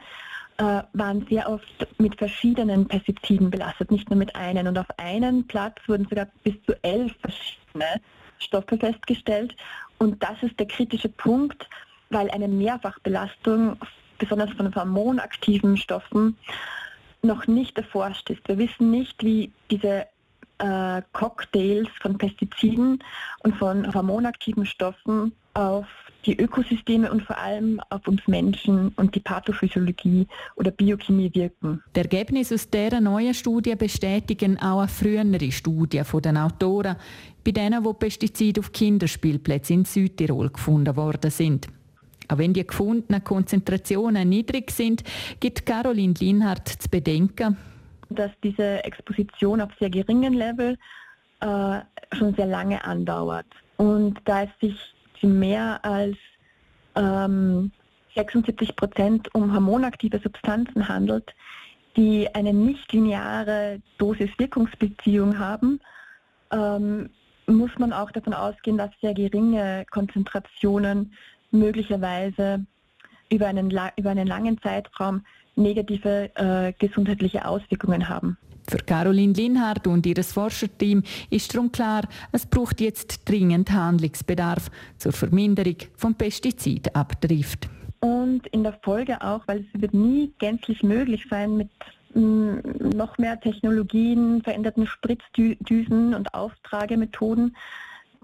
äh, 0.56 0.82
waren 0.94 1.26
sehr 1.30 1.48
oft 1.48 1.86
mit 1.98 2.18
verschiedenen 2.18 2.88
Pestiziden 2.88 3.50
belastet, 3.50 3.92
nicht 3.92 4.10
nur 4.10 4.18
mit 4.18 4.34
einem. 4.34 4.66
Und 4.66 4.78
auf 4.78 4.90
einem 4.98 5.46
Platz 5.46 5.76
wurden 5.86 6.08
sogar 6.08 6.26
bis 6.42 6.54
zu 6.66 6.74
elf 6.82 7.12
verschiedene 7.20 8.00
Stoffe 8.40 8.78
festgestellt. 8.78 9.54
Und 9.98 10.20
das 10.20 10.42
ist 10.42 10.58
der 10.58 10.66
kritische 10.66 11.08
Punkt, 11.08 11.68
weil 12.10 12.28
eine 12.32 12.48
Mehrfachbelastung, 12.48 13.76
besonders 14.18 14.50
von 14.54 14.74
hormonaktiven 14.74 15.76
Stoffen, 15.76 16.36
noch 17.26 17.46
nicht 17.46 17.76
erforscht 17.76 18.30
ist. 18.30 18.46
Wir 18.46 18.58
wissen 18.58 18.90
nicht, 18.90 19.22
wie 19.24 19.50
diese 19.70 20.06
äh, 20.58 21.02
Cocktails 21.12 21.88
von 22.00 22.16
Pestiziden 22.18 23.02
und 23.40 23.56
von 23.56 23.92
hormonaktiven 23.92 24.66
Stoffen 24.66 25.32
auf 25.54 25.86
die 26.24 26.38
Ökosysteme 26.38 27.10
und 27.10 27.22
vor 27.22 27.38
allem 27.38 27.80
auf 27.90 28.06
uns 28.08 28.26
Menschen 28.26 28.88
und 28.96 29.14
die 29.14 29.20
Pathophysiologie 29.20 30.26
oder 30.56 30.70
Biochemie 30.70 31.30
wirken. 31.32 31.82
Die 31.94 32.00
Ergebnisse 32.00 32.54
aus 32.54 32.68
dieser 32.68 33.00
neuen 33.00 33.32
Studie 33.32 33.76
bestätigen 33.76 34.58
auch 34.58 34.80
eine 34.80 34.88
frühere 34.88 35.52
Studie 35.52 36.02
von 36.04 36.22
den 36.22 36.36
Autoren, 36.36 36.96
bei 37.44 37.52
denen, 37.52 37.84
wo 37.84 37.92
Pestizide 37.92 38.60
auf 38.60 38.72
Kinderspielplätzen 38.72 39.76
in 39.76 39.84
Südtirol 39.84 40.50
gefunden 40.50 40.96
worden 40.96 41.30
sind. 41.30 41.68
Auch 42.28 42.38
wenn 42.38 42.52
die 42.52 42.66
gefundenen 42.66 43.22
Konzentrationen 43.22 44.28
niedrig 44.28 44.70
sind, 44.70 45.04
gibt 45.40 45.66
Caroline 45.66 46.14
Linhardt 46.18 46.68
zu 46.68 46.88
bedenken, 46.88 47.56
dass 48.08 48.30
diese 48.42 48.84
Exposition 48.84 49.60
auf 49.60 49.70
sehr 49.78 49.90
geringen 49.90 50.32
Level 50.34 50.76
äh, 51.40 51.80
schon 52.12 52.34
sehr 52.34 52.46
lange 52.46 52.84
andauert. 52.84 53.46
Und 53.76 54.18
da 54.24 54.44
es 54.44 54.50
sich 54.60 54.94
mehr 55.22 55.84
als 55.84 56.16
ähm, 56.94 57.70
76 58.14 58.76
Prozent 58.76 59.34
um 59.34 59.52
hormonaktive 59.52 60.20
Substanzen 60.20 60.88
handelt, 60.88 61.34
die 61.96 62.28
eine 62.34 62.52
nicht 62.52 62.92
lineare 62.92 63.80
Dosis-Wirkungsbeziehung 63.98 65.38
haben, 65.38 65.80
ähm, 66.50 67.10
muss 67.46 67.70
man 67.78 67.92
auch 67.92 68.10
davon 68.10 68.34
ausgehen, 68.34 68.76
dass 68.76 68.90
sehr 69.00 69.14
geringe 69.14 69.84
Konzentrationen 69.90 71.12
möglicherweise 71.50 72.64
über 73.30 73.46
einen, 73.46 73.70
über 73.96 74.10
einen 74.10 74.26
langen 74.26 74.60
Zeitraum 74.62 75.22
negative 75.56 76.30
äh, 76.34 76.72
gesundheitliche 76.78 77.46
Auswirkungen 77.46 78.08
haben. 78.08 78.36
Für 78.68 78.78
Caroline 78.78 79.32
Linhardt 79.32 79.86
und 79.86 80.04
ihr 80.06 80.22
Forscherteam 80.24 81.02
ist 81.30 81.54
darum 81.54 81.70
klar, 81.70 82.02
es 82.32 82.46
braucht 82.46 82.80
jetzt 82.80 83.28
dringend 83.28 83.70
Handlungsbedarf 83.70 84.70
zur 84.98 85.12
Verminderung 85.12 85.76
von 85.96 86.14
Pestizidabdrift. 86.14 87.68
Und 88.00 88.46
in 88.48 88.64
der 88.64 88.78
Folge 88.82 89.22
auch, 89.22 89.46
weil 89.46 89.60
es 89.72 89.80
wird 89.80 89.94
nie 89.94 90.32
gänzlich 90.38 90.82
möglich 90.82 91.26
sein, 91.30 91.56
mit 91.56 91.70
mm, 92.14 92.96
noch 92.96 93.18
mehr 93.18 93.40
Technologien, 93.40 94.42
veränderten 94.42 94.86
Spritzdüsen 94.86 96.14
und 96.14 96.34
Auftragemethoden 96.34 97.56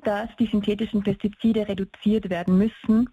dass 0.04 0.28
die 0.38 0.46
synthetischen 0.46 1.02
Pestizide 1.02 1.68
reduziert 1.68 2.28
werden 2.30 2.58
müssen, 2.58 3.08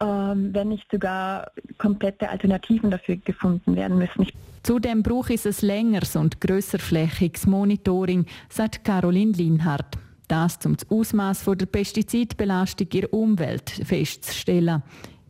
ähm, 0.00 0.50
wenn 0.52 0.68
nicht 0.68 0.90
sogar 0.90 1.50
komplette 1.78 2.28
Alternativen 2.28 2.90
dafür 2.90 3.16
gefunden 3.16 3.76
werden 3.76 3.98
müssen. 3.98 4.26
Zudem 4.62 5.02
braucht 5.02 5.30
es 5.30 5.46
ein 5.46 5.66
längeres 5.66 6.16
und 6.16 6.40
grösserflächiges 6.40 7.46
Monitoring, 7.46 8.26
sagt 8.48 8.84
Caroline 8.84 9.32
Linhardt. 9.32 9.98
Das, 10.28 10.64
um 10.64 10.76
das 10.76 10.88
Ausmaß 10.90 11.44
der 11.44 11.66
Pestizidbelastung 11.66 12.86
in 12.92 13.00
der 13.00 13.12
Umwelt 13.12 13.68
festzustellen. 13.70 14.82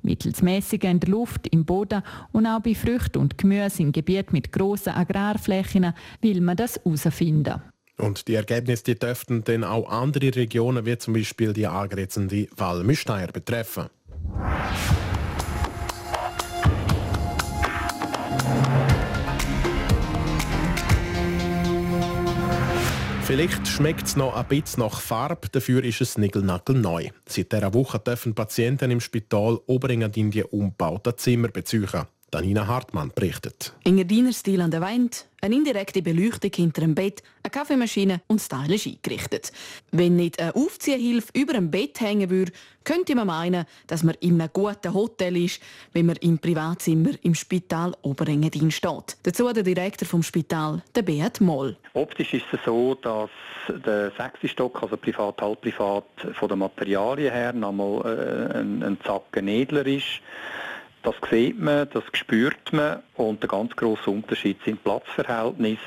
Mittels 0.03 0.43
Messungen 0.43 0.93
in 0.93 1.01
der 1.01 1.11
Luft, 1.11 1.47
im 1.49 1.65
Boden 1.65 2.03
und 2.33 2.47
auch 2.47 2.61
bei 2.61 2.75
Früchten 2.75 3.19
und 3.19 3.39
Gemüse 3.39 3.83
in 3.83 3.93
Gebieten 3.93 4.33
mit 4.33 4.53
grossen 4.53 4.95
Agrarflächen 4.95 5.93
will 6.21 6.41
man 6.41 6.57
das 6.57 6.77
herausfinden. 6.77 7.63
Und 8.01 8.29
die 8.29 8.35
Ergebnisse 8.35 8.85
die 8.85 8.99
dürften 8.99 9.45
dann 9.45 9.63
auch 9.63 9.89
andere 9.91 10.35
Regionen 10.35 10.87
wie 10.87 10.97
zum 10.99 11.15
Beispiel 11.15 11.53
die 11.53 11.67
angrenzende 11.67 12.49
Val 12.57 12.83
Müsteier 12.83 13.29
betreffen. 13.29 13.89
Vielleicht 23.23 23.69
schmeckt 23.69 24.09
es 24.09 24.17
noch 24.17 24.35
ein 24.35 24.45
bisschen 24.47 24.83
nach 24.83 25.01
Farbe, 25.01 25.49
dafür 25.53 25.85
ist 25.85 26.01
es 26.01 26.19
nigelnagel 26.19 26.75
neu. 26.75 27.11
Seit 27.27 27.53
dieser 27.53 27.73
Woche 27.75 28.01
dürfen 28.01 28.35
Patienten 28.35 28.91
im 28.91 29.01
Spital 29.01 29.61
Oberengadin 29.67 30.33
die 30.33 30.43
umbauten 30.43 31.17
Zimmer 31.17 31.47
besuchen. 31.47 32.07
Danina 32.31 32.69
Hartmann 32.69 33.11
berichtet. 33.13 33.73
Engadiner 33.85 34.33
Stil 34.33 34.61
an 34.61 34.71
der 34.71 34.81
Wand, 34.81 35.27
eine 35.41 35.57
indirekte 35.57 36.01
Beleuchtung 36.01 36.53
hinter 36.55 36.83
dem 36.83 36.95
Bett, 36.95 37.25
eine 37.43 37.51
Kaffeemaschine 37.51 38.21
und 38.29 38.41
stylisch 38.41 38.87
eingerichtet. 38.87 39.51
Wenn 39.91 40.15
nicht 40.15 40.41
eine 40.41 40.55
Aufziehhilfe 40.55 41.33
über 41.35 41.55
dem 41.55 41.73
Bett 41.73 42.01
hängen 42.01 42.31
würde, 42.31 42.53
könnte 42.85 43.17
man 43.17 43.27
meinen, 43.27 43.65
dass 43.89 44.05
man 44.05 44.15
in 44.21 44.41
einem 44.41 44.51
guten 44.53 44.95
Hotel 44.95 45.37
ist, 45.37 45.61
wenn 45.93 46.07
man 46.07 46.17
im 46.17 46.39
Privatzimmer 46.39 47.11
im 47.23 47.35
Spital 47.35 47.95
Oberengadin 48.03 48.71
steht. 48.71 49.17
Dazu 49.25 49.53
der 49.53 49.65
Direktor 49.65 50.07
vom 50.07 50.23
Spital, 50.23 50.83
der 50.95 51.03
Beat 51.03 51.41
Moll. 51.41 51.77
Optisch 51.95 52.35
ist 52.35 52.47
es 52.53 52.61
so, 52.65 52.95
dass 52.95 53.31
der 53.85 54.13
sechste 54.17 54.47
Stock, 54.47 54.81
also 54.83 54.97
privat, 54.97 55.43
halbprivat, 55.43 56.05
von 56.35 56.49
den 56.49 56.61
Materialien 56.61 57.33
her 57.33 57.53
nochmal 57.53 58.53
äh, 58.53 58.59
ein, 58.59 58.83
ein 58.85 58.99
Zacken 59.05 59.49
edler 59.49 59.87
ist. 59.87 60.21
Das 61.03 61.15
sieht 61.31 61.59
man, 61.59 61.89
das 61.93 62.05
spürt 62.13 62.73
man 62.73 63.03
und 63.17 63.43
der 63.43 63.49
ganz 63.49 63.75
grosse 63.75 64.11
Unterschied 64.11 64.59
sind 64.65 64.85
Platzverhältnisse. 64.85 65.81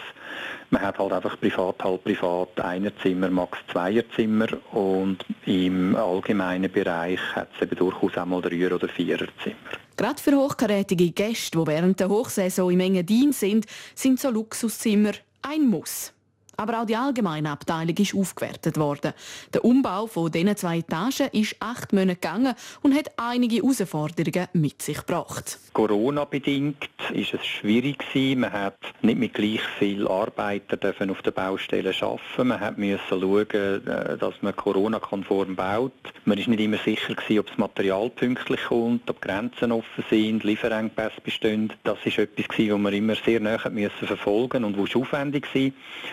Man 0.71 0.82
hat 0.82 0.97
halt 0.97 1.13
einfach 1.13 1.39
privat, 1.39 1.84
halb 1.84 2.04
privat, 2.04 2.60
Einerzimmer, 2.60 3.30
max 3.30 3.60
Zweierzimmer 3.71 4.47
und 4.71 5.23
im 5.45 5.95
allgemeinen 5.95 6.71
Bereich 6.71 7.19
hat 7.36 7.49
es 7.56 7.62
eben 7.62 7.76
durchaus 7.76 8.17
auch 8.17 8.26
mal 8.26 8.41
Dreier- 8.41 8.73
oder 8.73 8.88
Viererzimmer. 8.88 9.56
Gerade 9.95 10.19
für 10.19 10.36
hochkarätige 10.36 11.12
Gäste, 11.12 11.60
die 11.60 11.67
während 11.67 11.99
der 11.99 12.10
Hochsaison 12.10 12.71
im 12.71 12.80
engen 12.80 13.06
Dienst 13.06 13.41
sind, 13.41 13.67
sind 13.93 14.19
so 14.19 14.32
Luxuszimmer 14.32 15.12
ein 15.43 15.67
Muss. 15.67 16.12
Aber 16.58 16.82
auch 16.82 16.86
die 16.86 16.96
allgemeine 16.96 17.52
Abteilung 17.52 17.96
ist 17.98 18.16
aufgewertet 18.16 18.78
worden. 18.78 19.13
Der 19.54 19.66
Umbau 19.66 20.08
von 20.08 20.32
diesen 20.32 20.56
zwei 20.56 20.80
Etagen 20.80 21.30
ist 21.32 21.56
acht 21.60 21.94
Monate 21.94 22.16
gegangen 22.16 22.54
und 22.82 22.96
hat 22.96 23.12
einige 23.18 23.58
Herausforderungen 23.58 24.48
mit 24.54 24.82
sich 24.82 24.98
gebracht. 24.98 25.60
Corona-bedingt 25.74 26.89
ist 27.13 27.34
es 27.34 27.46
schwierig. 27.46 28.04
Man 28.36 28.52
hat 28.52 28.78
nicht 29.02 29.18
mit 29.18 29.34
gleich 29.34 29.62
viel 29.80 30.08
Arbeiter 30.08 30.78
auf 31.10 31.22
der 31.22 31.32
Baustelle 31.32 31.94
arbeiten. 32.00 32.48
Man 32.48 32.60
hat 32.60 32.78
müssen 32.78 33.00
schauen, 33.10 33.88
äh, 33.88 34.18
dass 34.18 34.36
man 34.42 34.56
Corona-konform 34.56 35.56
baut. 35.56 35.94
Man 36.26 36.38
ist 36.38 36.48
nicht 36.48 36.60
immer 36.60 36.78
sicher 36.78 37.16
ob 37.39 37.48
das 37.48 37.58
Material 37.58 38.10
pünktlich 38.10 38.62
kommt, 38.66 39.10
ob 39.10 39.22
Grenzen 39.22 39.72
offen 39.72 40.04
sind, 40.10 40.44
Lieferengpässe 40.44 41.22
bestehen. 41.24 41.74
Das 41.84 41.98
ist 42.06 42.18
etwas 42.18 42.48
gewesen, 42.48 42.74
was 42.74 42.80
man 42.80 42.94
immer 42.94 43.16
sehr 43.16 43.39
näher 43.39 43.70
müssen 43.70 44.08
verfolgen 44.08 44.63
und 44.63 44.78
wo 44.78 44.84
aufwendig 45.00 45.48
war. 45.54 45.72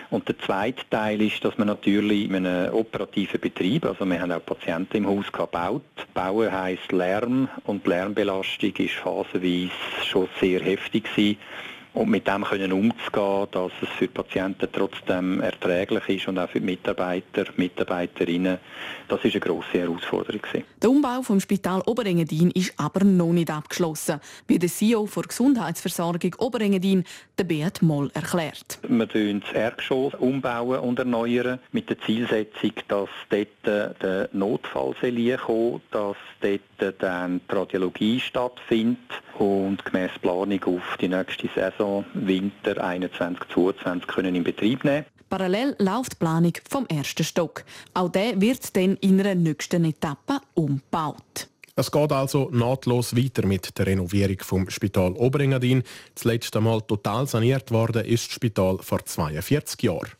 Und 0.09 0.30
der 0.31 0.39
zweite 0.39 0.89
Teil 0.89 1.21
ist, 1.21 1.43
dass 1.43 1.57
man 1.57 1.67
natürlich 1.67 2.29
in 2.29 2.35
einem 2.35 2.73
operativen 2.73 3.41
Betrieb, 3.41 3.85
also 3.85 4.05
wir 4.05 4.21
haben 4.21 4.31
auch 4.31 4.45
Patienten 4.45 4.97
im 4.97 5.07
Haus 5.07 5.29
gebaut. 5.29 5.81
Bauen 6.13 6.49
heisst 6.51 6.91
Lärm 6.93 7.49
und 7.65 7.85
Lärmbelastung 7.85 8.73
ist 8.77 8.93
phasenweise 8.93 9.71
schon 10.05 10.29
sehr 10.39 10.61
heftig 10.61 11.03
gewesen 11.03 11.37
und 11.93 12.09
mit 12.09 12.27
dem 12.27 12.43
können 12.43 12.71
umzugehen, 12.71 13.47
dass 13.51 13.71
es 13.81 13.89
für 13.89 14.07
die 14.07 14.13
Patienten 14.13 14.67
trotzdem 14.71 15.41
erträglich 15.41 16.07
ist 16.07 16.27
und 16.27 16.39
auch 16.39 16.49
für 16.49 16.59
die 16.59 16.65
Mitarbeiter, 16.65 17.45
Mitarbeiterinnen, 17.57 18.59
das 19.07 19.23
ist 19.25 19.33
eine 19.33 19.41
grosse 19.41 19.79
Herausforderung. 19.79 20.41
Der 20.81 20.89
Umbau 20.89 21.21
vom 21.21 21.39
Spital 21.39 21.81
Oberengadin 21.85 22.51
ist 22.51 22.73
aber 22.77 23.03
noch 23.03 23.33
nicht 23.33 23.49
abgeschlossen, 23.49 24.21
wie 24.47 24.57
der 24.57 24.69
CEO 24.69 25.07
der 25.13 25.23
Gesundheitsversorgung 25.23 26.35
Oberengadin, 26.37 27.03
der 27.37 27.43
Beat 27.43 27.81
Moll, 27.81 28.09
erklärt. 28.13 28.79
Wir 28.87 29.05
bauen 29.05 29.41
das 29.41 29.53
Erdgeschoss 29.53 30.13
umbauen 30.15 30.79
und 30.79 30.99
erneuern 30.99 31.59
mit 31.71 31.89
der 31.89 31.99
Zielsetzung, 31.99 32.71
dass 32.87 33.09
dort 33.29 33.47
der 33.65 34.29
Notfall 34.31 34.95
kommt, 35.45 35.81
dass 35.91 36.17
dort 36.39 37.01
dann 37.01 37.41
die 37.49 37.55
Radiologie 37.55 38.19
stattfindet 38.19 38.97
und 39.41 39.83
gemäß 39.83 40.11
Planung 40.21 40.63
auf 40.65 40.97
die 41.01 41.07
nächste 41.07 41.49
Saison 41.53 42.05
Winter 42.13 42.77
21/22 42.77 44.07
können 44.07 44.35
in 44.35 44.43
Betrieb 44.43 44.83
nehmen. 44.83 45.05
Parallel 45.29 45.75
läuft 45.79 46.13
die 46.13 46.17
Planung 46.17 46.53
vom 46.69 46.85
ersten 46.87 47.23
Stock. 47.23 47.63
Auch 47.93 48.09
der 48.09 48.39
wird 48.39 48.75
dann 48.75 48.97
in 48.97 49.19
einer 49.19 49.33
nächsten 49.33 49.85
Etappe 49.85 50.39
umgebaut. 50.53 51.47
Es 51.75 51.89
geht 51.89 52.11
also 52.11 52.49
nahtlos 52.51 53.15
weiter 53.15 53.47
mit 53.47 53.77
der 53.79 53.87
Renovierung 53.87 54.39
vom 54.41 54.69
Spital 54.69 55.13
Oberengadin. 55.13 55.83
Das 56.13 56.25
letzte 56.25 56.59
Mal 56.59 56.81
total 56.81 57.27
saniert 57.27 57.71
worden 57.71 58.05
ist 58.05 58.27
das 58.27 58.35
Spital 58.35 58.77
vor 58.79 59.03
42 59.05 59.81
Jahren. 59.83 60.11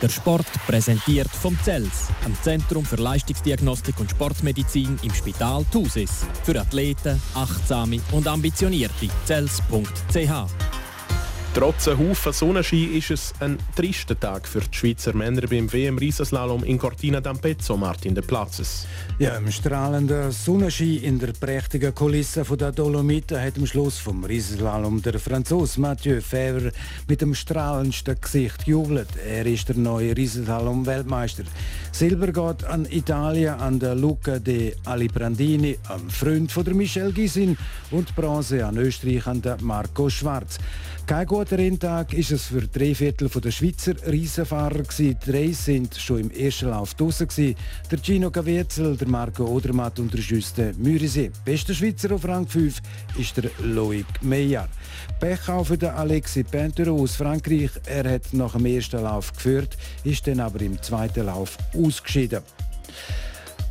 Der 0.00 0.08
Sport 0.08 0.46
präsentiert 0.68 1.28
vom 1.28 1.58
CELS, 1.64 2.08
am 2.24 2.36
Zentrum 2.42 2.84
für 2.84 2.96
Leistungsdiagnostik 2.96 3.98
und 3.98 4.08
Sportmedizin 4.08 4.96
im 5.02 5.12
Spital 5.12 5.64
Thusis. 5.72 6.24
Für 6.44 6.60
Athleten, 6.60 7.20
Achtsame 7.34 8.00
und 8.12 8.28
Ambitionierte. 8.28 9.08
CELS.ch 9.26 10.77
Trotz 11.54 11.88
einem 11.88 12.10
Haufen 12.10 12.32
Sonnenschein 12.32 12.92
ist 12.92 13.10
es 13.10 13.34
ein 13.40 13.58
trister 13.74 14.18
Tag 14.18 14.46
für 14.46 14.60
die 14.60 14.76
Schweizer 14.76 15.14
Männer 15.14 15.46
beim 15.48 15.72
WM-Riesenslalom 15.72 16.62
in 16.62 16.78
Cortina 16.78 17.18
d'Ampezzo, 17.18 17.76
Martin 17.76 18.14
de 18.14 18.22
Platzes. 18.22 18.86
Ja, 19.18 19.36
im 19.36 19.50
strahlenden 19.50 20.30
Sonnenschein 20.30 21.02
in 21.02 21.18
der 21.18 21.32
prächtigen 21.32 21.94
Kulisse 21.94 22.42
der 22.44 22.70
Dolomiten 22.70 23.40
hat 23.40 23.56
am 23.56 23.66
Schluss 23.66 23.98
vom 23.98 24.24
Riesenslalom 24.24 25.02
der 25.02 25.18
Franzose 25.18 25.80
Mathieu 25.80 26.20
Fevre 26.20 26.70
mit 27.08 27.22
dem 27.22 27.34
strahlendsten 27.34 28.20
Gesicht 28.20 28.66
gejubelt. 28.66 29.08
Er 29.26 29.46
ist 29.46 29.68
der 29.68 29.76
neue 29.76 30.14
Riesenslalom-Weltmeister. 30.14 31.44
Silber 31.90 32.26
geht 32.26 32.64
an 32.64 32.86
Italien, 32.90 33.54
an 33.54 33.80
der 33.80 33.94
Luca 33.94 34.38
de 34.38 34.76
Alibrandini, 34.84 35.78
am 35.88 36.08
Freund 36.10 36.52
von 36.52 36.64
der 36.64 36.74
Michelle 36.74 37.12
Gisin 37.12 37.56
und 37.90 38.14
Bronze 38.14 38.64
an 38.64 38.76
Österreich 38.76 39.26
an 39.26 39.42
der 39.42 39.56
Marco 39.62 40.08
Schwarz. 40.08 40.58
Kein 41.08 41.26
guter 41.26 41.56
Renntag 41.56 42.12
ist 42.12 42.32
es 42.32 42.44
für 42.44 42.68
drei 42.68 42.94
Viertel 42.94 43.30
der 43.30 43.50
Schweizer 43.50 43.94
Riesenfahrer. 44.06 44.82
Die 44.98 45.16
drei 45.18 45.52
sind 45.52 45.96
schon 45.96 46.20
im 46.20 46.30
ersten 46.30 46.68
Lauf 46.68 46.92
draußen. 46.92 47.26
Der 47.90 47.98
Gino 48.02 48.30
Caviezel, 48.30 48.94
der 48.94 49.08
Marco 49.08 49.46
Odermatt 49.46 49.98
und 50.00 50.12
der 50.12 50.20
Juste 50.20 50.74
Mürisee. 50.76 51.30
Bester 51.46 51.72
Schweizer 51.72 52.14
auf 52.14 52.28
Rang 52.28 52.46
5 52.46 52.76
ist 53.18 53.38
der 53.38 53.50
Loic 53.60 54.04
Meyer. 54.20 54.68
Pech 55.18 55.48
auch 55.48 55.64
für 55.64 55.78
den 55.78 55.92
Alexis 55.92 56.44
Pentero 56.46 56.94
aus 56.94 57.16
Frankreich. 57.16 57.70
Er 57.86 58.12
hat 58.12 58.34
nach 58.34 58.52
dem 58.52 58.66
ersten 58.66 59.02
Lauf 59.02 59.32
geführt, 59.32 59.78
ist 60.04 60.26
dann 60.26 60.40
aber 60.40 60.60
im 60.60 60.80
zweiten 60.82 61.24
Lauf 61.24 61.56
ausgeschieden. 61.74 62.42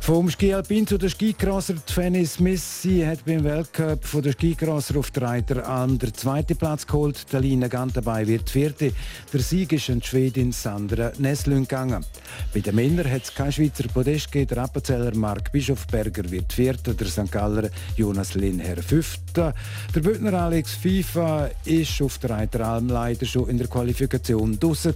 Vom 0.08 0.30
Ski 0.30 0.54
Alpin 0.54 0.86
zu 0.86 0.96
der 0.96 1.10
Skicrosser 1.10 1.74
Fanny 1.84 2.24
Smith. 2.24 2.80
Sie 2.80 3.06
hat 3.06 3.26
beim 3.26 3.44
Weltcup 3.44 4.02
von 4.02 4.22
der 4.22 4.32
Skicrosser 4.32 4.98
auf 4.98 5.10
der 5.10 5.24
Reiter 5.24 5.68
an 5.68 5.98
den 5.98 6.14
zweiten 6.14 6.56
Platz 6.56 6.86
geholt. 6.86 7.30
Der 7.30 7.40
Lina 7.40 7.68
dabei 7.68 8.26
wird 8.26 8.48
vierte. 8.48 8.92
Der 9.30 9.40
Sieg 9.40 9.70
ist 9.74 9.90
an 9.90 10.00
die 10.00 10.06
Schwedin 10.06 10.50
Sandra 10.50 11.12
Neslün 11.18 11.64
gegangen. 11.64 12.06
Bei 12.54 12.60
den 12.60 12.74
Männern 12.74 13.10
hat 13.10 13.24
es 13.24 13.34
kein 13.34 13.52
Schweizer 13.52 13.86
Podest 13.92 14.32
gegeben. 14.32 14.54
Der 14.54 14.64
Appenzeller 14.64 15.14
Mark 15.14 15.52
Bischofberger 15.52 16.30
wird 16.30 16.54
vierter. 16.54 16.94
Der 16.94 17.06
St. 17.06 17.30
Galler 17.30 17.68
Jonas 17.94 18.32
Linher 18.32 18.82
fünfter. 18.82 19.52
Der 19.94 20.00
Bündner 20.00 20.32
Alex 20.32 20.72
FIFA 20.72 21.50
ist 21.66 22.00
auf 22.00 22.16
der 22.16 22.30
Reiter 22.30 22.66
Alm 22.66 22.88
leider 22.88 23.26
schon 23.26 23.50
in 23.50 23.58
der 23.58 23.66
Qualifikation 23.66 24.58
draussen 24.58 24.94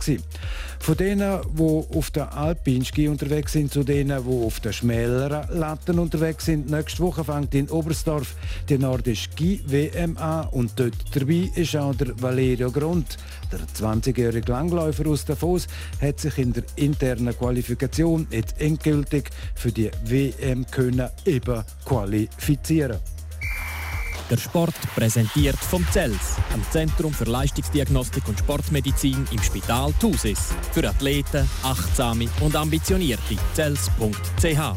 Von 0.79 0.97
denen, 0.97 1.41
die 1.53 1.85
auf 1.99 2.11
der 2.13 2.35
Alpinski 2.35 3.09
unterwegs 3.09 3.53
sind, 3.53 3.71
zu 3.71 3.85
denen, 3.85 4.25
die 4.25 4.47
auf 4.47 4.59
der 4.61 4.73
Schmäh 4.73 5.02
schnelleren 5.03 5.59
Latten 5.59 5.99
unterwegs 5.99 6.45
sind. 6.45 6.71
Nächste 6.71 7.03
Woche 7.03 7.25
fängt 7.25 7.55
in 7.55 7.69
Oberstdorf 7.71 8.37
die 8.69 8.79
Nordische 8.79 9.31
Ski 9.31 9.61
WM 9.67 10.17
an 10.17 10.47
und 10.53 10.79
dort 10.79 10.95
dabei 11.13 11.51
ist 11.57 11.75
auch 11.75 11.95
der 11.95 12.21
Valerio 12.23 12.71
Grund. 12.71 13.17
Der 13.51 13.61
20-jährige 13.61 14.51
Langläufer 14.53 15.09
aus 15.09 15.25
Davos 15.25 15.67
hat 16.01 16.21
sich 16.21 16.39
in 16.39 16.53
der 16.53 16.63
internen 16.77 17.37
Qualifikation 17.37 18.29
jetzt 18.31 18.61
endgültig 18.61 19.31
für 19.57 19.73
die 19.73 19.91
WM 20.05 20.65
können 20.71 21.09
eben 21.27 21.65
qualifizieren. 21.85 22.99
Der 24.31 24.37
Sport 24.37 24.75
präsentiert 24.95 25.57
vom 25.57 25.87
CELS, 25.93 26.37
am 26.53 26.63
Zentrum 26.71 27.13
für 27.13 27.25
Leistungsdiagnostik 27.25 28.27
und 28.29 28.39
Sportmedizin 28.39 29.27
im 29.31 29.43
Spital 29.43 29.93
Thusis. 30.01 30.53
Für 30.73 30.89
Athleten, 30.89 31.49
Achtsame 31.63 32.29
und 32.41 32.57
Ambitionierte. 32.57 33.37
CELS.ch 33.55 34.75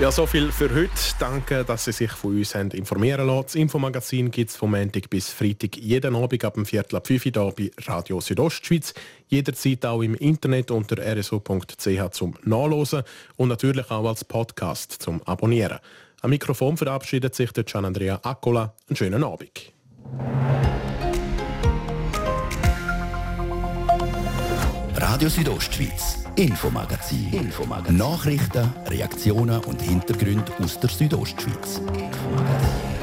ja, 0.00 0.10
so 0.10 0.26
viel 0.26 0.50
für 0.50 0.74
heute. 0.74 0.90
Danke, 1.20 1.64
dass 1.64 1.84
Sie 1.84 1.92
sich 1.92 2.10
von 2.10 2.36
uns 2.36 2.56
haben 2.56 2.72
informieren 2.72 3.28
lassen. 3.28 3.42
Das 3.44 3.54
Infomagazin 3.54 4.32
gibt 4.32 4.50
es 4.50 4.56
vom 4.56 4.72
Montag 4.72 5.08
bis 5.08 5.30
Freitag 5.30 5.76
jeden 5.76 6.16
Abend 6.16 6.44
ab 6.44 6.54
dem 6.54 6.66
Viertel 6.66 6.96
ab 6.96 7.06
5 7.06 7.26
Uhr 7.26 7.54
bei 7.56 7.70
Radio 7.86 8.20
Südostschweiz. 8.20 8.92
Jederzeit 9.28 9.86
auch 9.86 10.02
im 10.02 10.16
Internet 10.16 10.72
unter 10.72 10.96
rso.ch 10.98 12.10
zum 12.10 12.34
Nachlesen 12.42 13.04
und 13.36 13.48
natürlich 13.48 13.88
auch 13.88 14.08
als 14.08 14.24
Podcast 14.24 14.90
zum 15.00 15.22
Abonnieren. 15.22 15.78
Am 16.24 16.30
Mikrofon 16.30 16.78
verabschiedet 16.78 17.34
sich 17.34 17.52
der 17.52 17.64
Gian 17.64 17.84
Andrea 17.84 18.18
Accola. 18.22 18.74
Einen 18.88 18.96
schönen 18.96 19.22
Abend. 19.22 19.74
Radio 24.94 25.28
Südostschweiz, 25.28 26.24
Infomagazin. 26.36 27.30
Infomagazin. 27.30 27.98
Nachrichten, 27.98 28.72
Reaktionen 28.86 29.62
und 29.64 29.82
Hintergründe 29.82 30.50
aus 30.62 30.80
der 30.80 30.88
Südostschweiz. 30.88 31.82
Infomagazin. 31.92 32.93